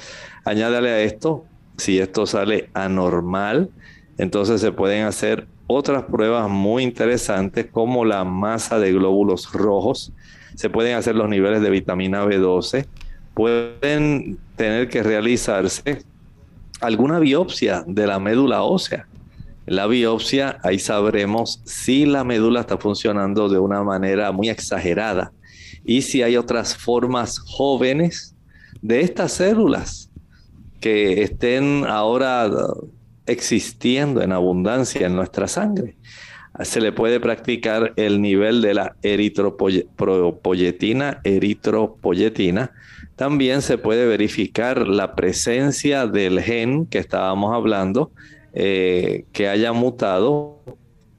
[0.44, 1.46] Añádale a esto,
[1.78, 3.72] si esto sale anormal,
[4.18, 10.14] entonces se pueden hacer otras pruebas muy interesantes como la masa de glóbulos rojos.
[10.56, 12.86] Se pueden hacer los niveles de vitamina B12.
[13.36, 16.04] Pueden tener que realizarse
[16.82, 19.08] alguna biopsia de la médula ósea.
[19.66, 25.32] La biopsia, ahí sabremos si la médula está funcionando de una manera muy exagerada
[25.84, 28.36] y si hay otras formas jóvenes
[28.82, 30.10] de estas células
[30.80, 32.50] que estén ahora
[33.26, 35.98] existiendo en abundancia en nuestra sangre.
[36.64, 42.72] Se le puede practicar el nivel de la eritropoyetina, eritropoyetina.
[43.16, 48.12] También se puede verificar la presencia del gen que estábamos hablando,
[48.54, 50.62] eh, que haya mutado,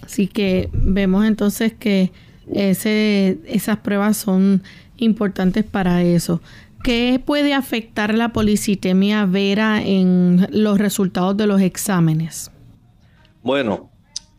[0.01, 2.11] Así que vemos entonces que
[2.53, 4.63] ese, esas pruebas son
[4.97, 6.41] importantes para eso.
[6.83, 12.51] ¿Qué puede afectar la policitemia vera en los resultados de los exámenes?
[13.43, 13.91] Bueno,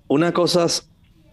[0.09, 0.67] una cosa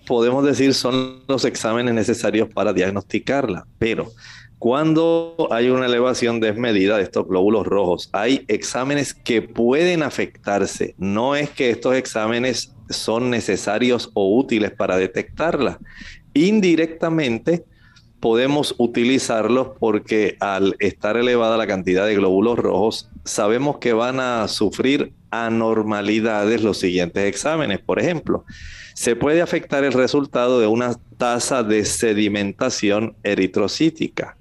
[0.05, 4.11] podemos decir son los exámenes necesarios para diagnosticarla, pero
[4.59, 10.95] cuando hay una elevación desmedida de estos glóbulos rojos, hay exámenes que pueden afectarse.
[10.97, 15.79] No es que estos exámenes son necesarios o útiles para detectarla
[16.33, 17.65] indirectamente
[18.19, 24.47] podemos utilizarlos porque al estar elevada la cantidad de glóbulos rojos, sabemos que van a
[24.47, 27.79] sufrir anormalidades los siguientes exámenes.
[27.79, 28.45] Por ejemplo,
[28.93, 34.35] se puede afectar el resultado de una tasa de sedimentación eritrocítica.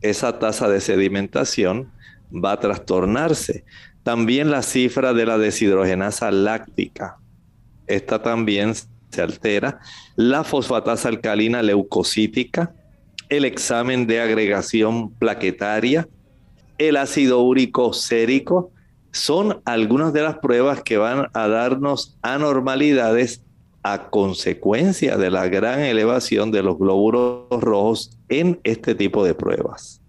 [0.00, 1.90] Esa tasa de sedimentación
[2.32, 3.64] va a trastornarse.
[4.02, 7.18] También la cifra de la deshidrogenasa láctica.
[7.86, 8.74] Esta también
[9.12, 9.80] se altera,
[10.16, 12.74] la fosfatasa alcalina leucocítica,
[13.28, 16.08] el examen de agregación plaquetaria,
[16.78, 18.72] el ácido úrico sérico,
[19.12, 23.42] son algunas de las pruebas que van a darnos anormalidades
[23.82, 30.00] a consecuencia de la gran elevación de los glóbulos rojos en este tipo de pruebas.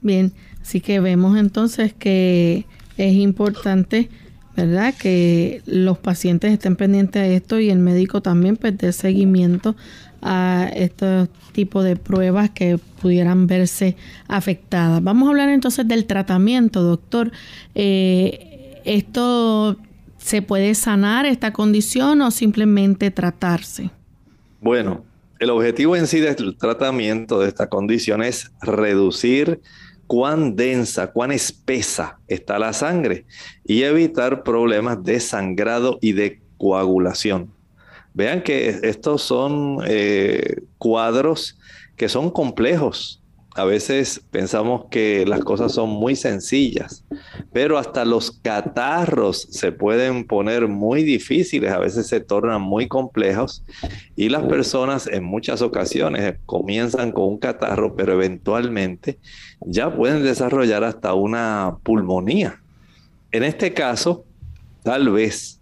[0.00, 4.08] Bien, así que vemos entonces que es importante
[4.56, 4.94] ¿verdad?
[4.94, 9.76] Que los pacientes estén pendientes de esto y el médico también pues dé seguimiento
[10.20, 13.96] a estos tipos de pruebas que pudieran verse
[14.28, 15.02] afectadas.
[15.02, 17.32] Vamos a hablar entonces del tratamiento, doctor.
[17.74, 19.76] Eh, ¿Esto
[20.18, 23.90] se puede sanar esta condición o simplemente tratarse?
[24.60, 25.04] Bueno,
[25.40, 29.60] el objetivo en sí del tratamiento de esta condición es reducir
[30.06, 33.24] cuán densa, cuán espesa está la sangre
[33.64, 37.52] y evitar problemas de sangrado y de coagulación.
[38.14, 41.58] Vean que estos son eh, cuadros
[41.96, 43.21] que son complejos
[43.54, 47.04] a veces pensamos que las cosas son muy sencillas,
[47.52, 53.62] pero hasta los catarros se pueden poner muy difíciles, a veces se tornan muy complejos
[54.16, 59.18] y las personas en muchas ocasiones comienzan con un catarro, pero eventualmente
[59.60, 62.58] ya pueden desarrollar hasta una pulmonía.
[63.32, 64.24] En este caso,
[64.82, 65.60] tal vez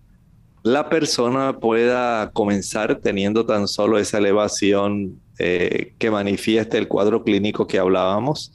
[0.63, 7.67] la persona pueda comenzar teniendo tan solo esa elevación eh, que manifieste el cuadro clínico
[7.67, 8.53] que hablábamos,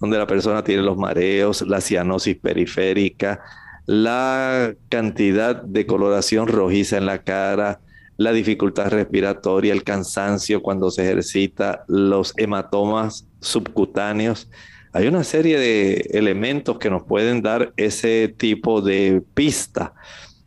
[0.00, 3.40] donde la persona tiene los mareos, la cianosis periférica,
[3.86, 7.80] la cantidad de coloración rojiza en la cara,
[8.16, 14.50] la dificultad respiratoria, el cansancio cuando se ejercita, los hematomas subcutáneos.
[14.92, 19.94] Hay una serie de elementos que nos pueden dar ese tipo de pista,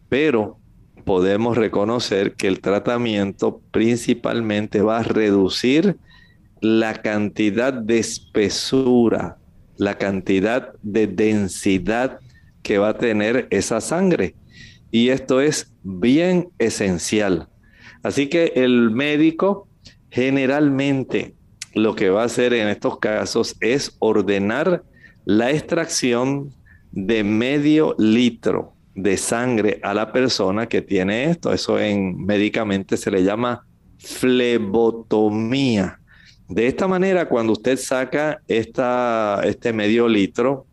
[0.10, 0.58] pero
[1.08, 5.96] podemos reconocer que el tratamiento principalmente va a reducir
[6.60, 9.38] la cantidad de espesura,
[9.78, 12.20] la cantidad de densidad
[12.62, 14.36] que va a tener esa sangre.
[14.92, 17.48] Y esto es bien esencial.
[18.04, 19.70] Así que el médico
[20.12, 21.36] generalmente
[21.74, 24.84] lo que va a hacer en estos casos es ordenar
[25.24, 26.54] la extracción
[26.92, 31.54] de medio litro de sangre a la persona que tiene esto.
[31.54, 33.66] Eso en médicamente se le llama
[34.00, 36.00] flebotomía.
[36.50, 40.66] De esta manera, cuando usted saca esta, este medio litro,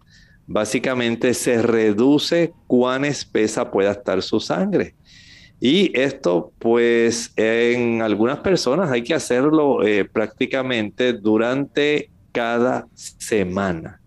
[0.47, 4.95] básicamente se reduce cuán espesa pueda estar su sangre.
[5.61, 14.01] Y esto, pues, en algunas personas hay que hacerlo eh, prácticamente durante cada semana,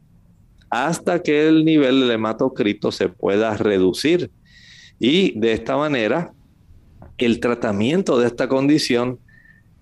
[0.70, 4.32] hasta que el nivel del hematocrito se pueda reducir.
[5.00, 6.34] Y de esta manera,
[7.18, 9.20] el tratamiento de esta condición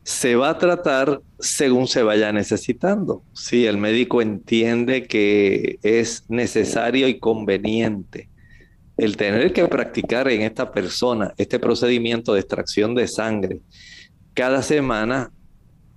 [0.04, 3.24] se va a tratar según se vaya necesitando.
[3.34, 8.30] Si el médico entiende que es necesario y conveniente
[8.98, 13.60] el tener que practicar en esta persona este procedimiento de extracción de sangre
[14.34, 15.32] cada semana,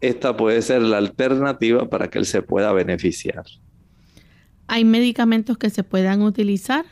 [0.01, 3.45] esta puede ser la alternativa para que él se pueda beneficiar.
[4.69, 6.85] ¿Hay medicamentos que se puedan utilizar?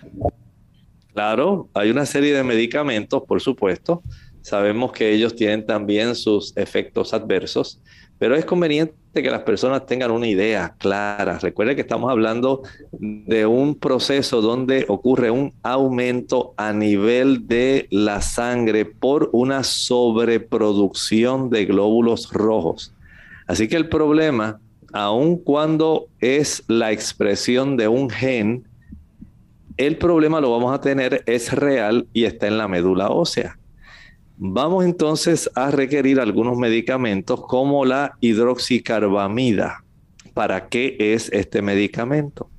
[1.13, 4.03] Claro, hay una serie de medicamentos, por supuesto,
[4.47, 7.81] Sabemos que ellos tienen también sus efectos adversos,
[8.17, 11.41] pero es conveniente que las personas tengan una idea clara.
[11.41, 12.63] Recuerde que estamos hablando
[12.93, 21.51] de un proceso donde ocurre un aumento a nivel de la sangre por una sobreproducción
[21.51, 22.95] de glóbulos rojos.
[23.49, 24.61] Así que el problema,
[24.93, 28.67] aun cuando es la expresión de un gen,
[29.77, 33.59] el problema lo vamos a tener, es real y está en la médula ósea.
[34.39, 39.83] Vamos entonces a requerir algunos medicamentos como la hidroxicarbamida.
[40.35, 42.51] ¿Para qué es este medicamento?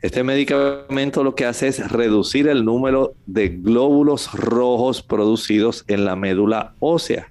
[0.00, 6.16] Este medicamento lo que hace es reducir el número de glóbulos rojos producidos en la
[6.16, 7.28] médula ósea.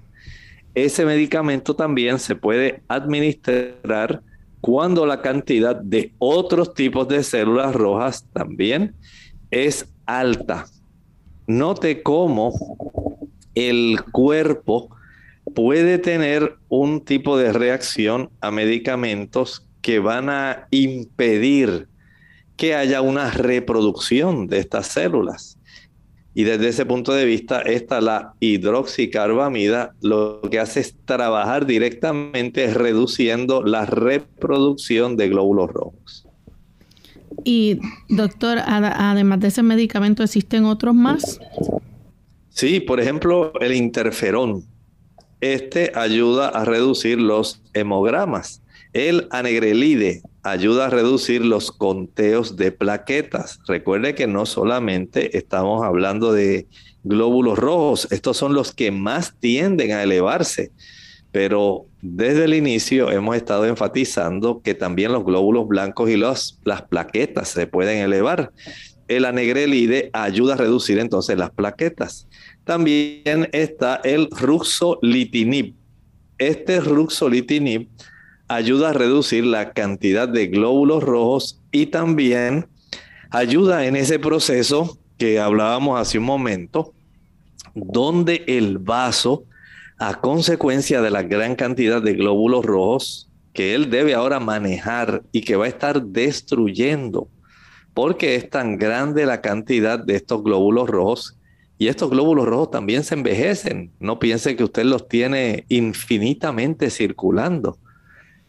[0.74, 4.22] Ese medicamento también se puede administrar
[4.60, 8.94] cuando la cantidad de otros tipos de células rojas también
[9.50, 10.66] es alta.
[11.46, 12.52] Note cómo
[13.54, 14.90] el cuerpo
[15.54, 21.88] puede tener un tipo de reacción a medicamentos que van a impedir
[22.56, 25.57] que haya una reproducción de estas células.
[26.38, 32.72] Y desde ese punto de vista, esta, la hidroxicarbamida, lo que hace es trabajar directamente
[32.72, 36.28] reduciendo la reproducción de glóbulos rojos.
[37.42, 41.40] Y doctor, además de ese medicamento, ¿existen otros más?
[42.50, 44.62] Sí, por ejemplo, el interferón.
[45.40, 48.62] Este ayuda a reducir los hemogramas.
[48.92, 53.60] El anegrelide ayuda a reducir los conteos de plaquetas.
[53.66, 56.66] Recuerde que no solamente estamos hablando de
[57.04, 60.72] glóbulos rojos, estos son los que más tienden a elevarse.
[61.30, 67.48] Pero desde el inicio hemos estado enfatizando que también los glóbulos blancos y las plaquetas
[67.48, 68.52] se pueden elevar.
[69.08, 72.28] El anegrelide ayuda a reducir entonces las plaquetas.
[72.64, 75.74] También está el ruxolitinib.
[76.38, 77.88] Este ruxolitinib
[78.48, 82.66] ayuda a reducir la cantidad de glóbulos rojos y también
[83.30, 86.94] ayuda en ese proceso que hablábamos hace un momento,
[87.74, 89.44] donde el vaso,
[89.98, 95.40] a consecuencia de la gran cantidad de glóbulos rojos que él debe ahora manejar y
[95.40, 97.28] que va a estar destruyendo,
[97.94, 101.36] porque es tan grande la cantidad de estos glóbulos rojos
[101.76, 103.92] y estos glóbulos rojos también se envejecen.
[103.98, 107.78] No piense que usted los tiene infinitamente circulando.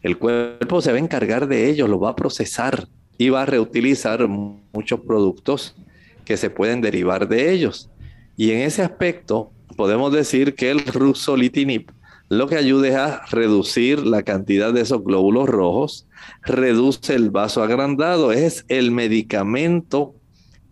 [0.02, 2.88] El cuerpo se va a encargar de ellos, los va a procesar
[3.18, 5.76] y va a reutilizar muchos productos
[6.24, 7.90] que se pueden derivar de ellos.
[8.36, 11.90] Y en ese aspecto podemos decir que el ruxolitinib
[12.28, 16.06] lo que ayuda es a reducir la cantidad de esos glóbulos rojos,
[16.42, 20.14] reduce el vaso agrandado, es el medicamento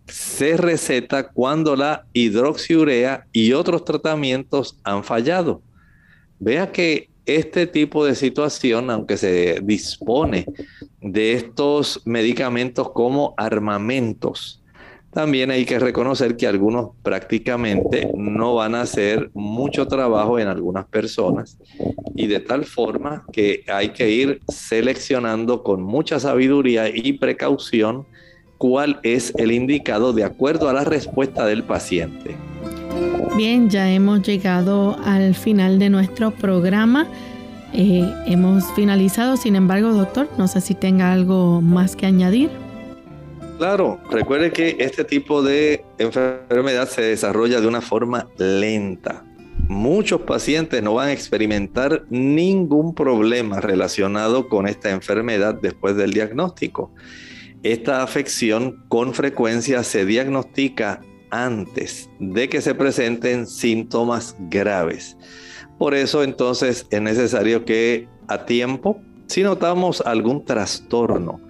[0.07, 5.63] se receta cuando la hidroxiurea y otros tratamientos han fallado.
[6.39, 10.47] Vea que este tipo de situación, aunque se dispone
[11.01, 14.63] de estos medicamentos como armamentos,
[15.13, 20.87] también hay que reconocer que algunos prácticamente no van a hacer mucho trabajo en algunas
[20.87, 21.59] personas
[22.15, 28.07] y de tal forma que hay que ir seleccionando con mucha sabiduría y precaución
[28.59, 32.37] cuál es el indicado de acuerdo a la respuesta del paciente.
[33.37, 37.07] Bien, ya hemos llegado al final de nuestro programa.
[37.73, 42.51] Eh, hemos finalizado, sin embargo, doctor, no sé si tenga algo más que añadir.
[43.59, 49.25] Claro, recuerde que este tipo de enfermedad se desarrolla de una forma lenta.
[49.69, 56.91] muchos pacientes no van a experimentar ningún problema relacionado con esta enfermedad después del diagnóstico.
[57.63, 65.17] Esta afección con frecuencia se diagnostica antes de que se presenten síntomas graves.
[65.79, 71.41] Por eso entonces es necesario que a tiempo, si notamos algún trastorno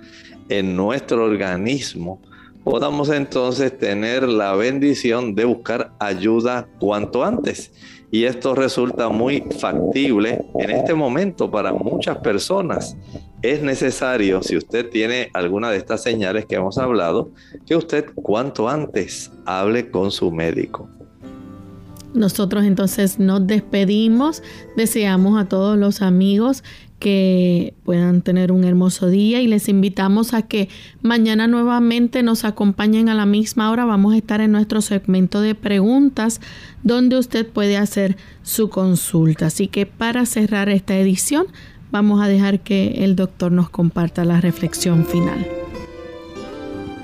[0.48, 2.20] en nuestro organismo,
[2.64, 7.72] podamos entonces tener la bendición de buscar ayuda cuanto antes.
[8.10, 12.96] Y esto resulta muy factible en este momento para muchas personas.
[13.42, 17.30] Es necesario, si usted tiene alguna de estas señales que hemos hablado,
[17.66, 20.88] que usted cuanto antes hable con su médico.
[22.14, 24.42] Nosotros entonces nos despedimos,
[24.76, 26.64] deseamos a todos los amigos
[26.98, 30.68] que puedan tener un hermoso día y les invitamos a que
[31.00, 33.84] mañana nuevamente nos acompañen a la misma hora.
[33.84, 36.40] Vamos a estar en nuestro segmento de preguntas
[36.82, 39.46] donde usted puede hacer su consulta.
[39.46, 41.46] Así que para cerrar esta edición
[41.90, 45.46] vamos a dejar que el doctor nos comparta la reflexión final.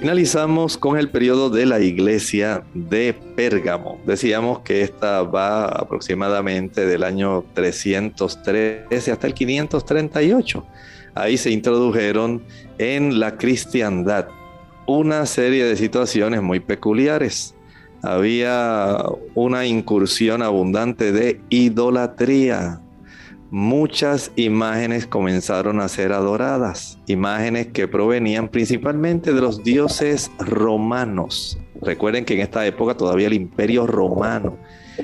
[0.05, 3.99] Finalizamos con el periodo de la iglesia de Pérgamo.
[4.07, 10.67] Decíamos que esta va aproximadamente del año 313 hasta el 538.
[11.15, 12.43] Ahí se introdujeron
[12.77, 14.29] en la cristiandad
[14.87, 17.55] una serie de situaciones muy peculiares.
[18.03, 18.99] Había
[19.35, 22.83] una incursión abundante de idolatría,
[23.55, 31.57] muchas imágenes comenzaron a ser adoradas, imágenes que provenían principalmente de los dioses romanos.
[31.81, 34.59] Recuerden que en esta época todavía el imperio romano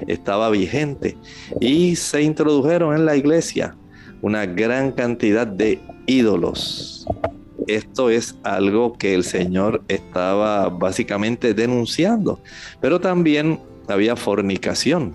[0.08, 1.16] estaba vigente
[1.60, 3.76] y se introdujeron en la iglesia
[4.20, 7.06] una gran cantidad de ídolos.
[7.68, 12.42] Esto es algo que el Señor estaba básicamente denunciando,
[12.80, 15.14] pero también había fornicación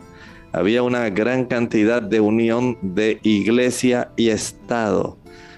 [0.55, 5.17] había una gran cantidad de unión de iglesia y Estado.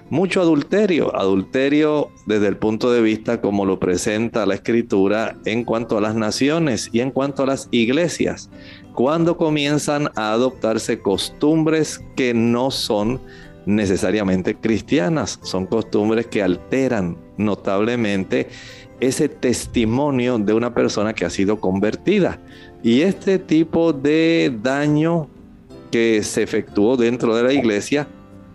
[0.09, 5.99] Mucho adulterio, adulterio desde el punto de vista como lo presenta la escritura en cuanto
[5.99, 8.49] a las naciones y en cuanto a las iglesias,
[8.95, 13.21] cuando comienzan a adoptarse costumbres que no son
[13.67, 18.47] necesariamente cristianas, son costumbres que alteran notablemente
[18.99, 22.39] ese testimonio de una persona que ha sido convertida.
[22.83, 25.27] Y este tipo de daño
[25.91, 28.07] que se efectuó dentro de la iglesia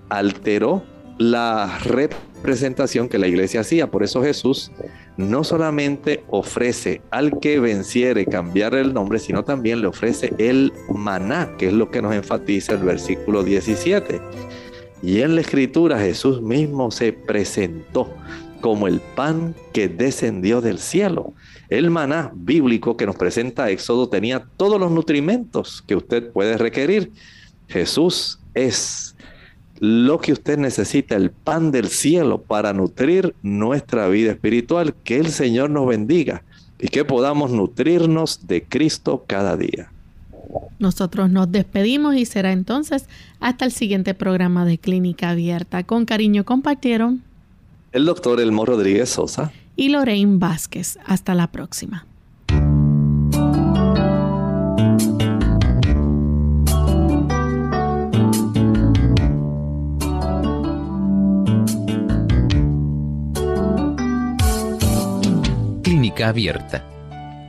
[0.08, 0.82] alteró
[1.18, 3.90] la representación que la iglesia hacía.
[3.90, 4.70] Por eso Jesús
[5.16, 11.50] no solamente ofrece al que venciere cambiar el nombre, sino también le ofrece el maná,
[11.58, 14.20] que es lo que nos enfatiza el versículo 17.
[15.02, 18.08] Y en la escritura Jesús mismo se presentó
[18.62, 21.34] como el pan que descendió del cielo.
[21.68, 27.12] El maná bíblico que nos presenta Éxodo tenía todos los nutrimentos que usted puede requerir.
[27.68, 29.14] Jesús es
[29.80, 34.94] lo que usted necesita, el pan del cielo para nutrir nuestra vida espiritual.
[35.02, 36.44] Que el Señor nos bendiga
[36.78, 39.90] y que podamos nutrirnos de Cristo cada día.
[40.78, 43.06] Nosotros nos despedimos y será entonces
[43.40, 45.82] hasta el siguiente programa de Clínica Abierta.
[45.84, 47.22] Con cariño compartieron
[47.92, 50.98] el doctor Elmo Rodríguez Sosa y Lorraine Vázquez.
[51.06, 52.06] Hasta la próxima.
[65.82, 66.88] Clínica abierta.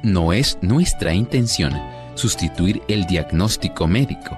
[0.03, 1.73] No es nuestra intención
[2.15, 4.37] sustituir el diagnóstico médico.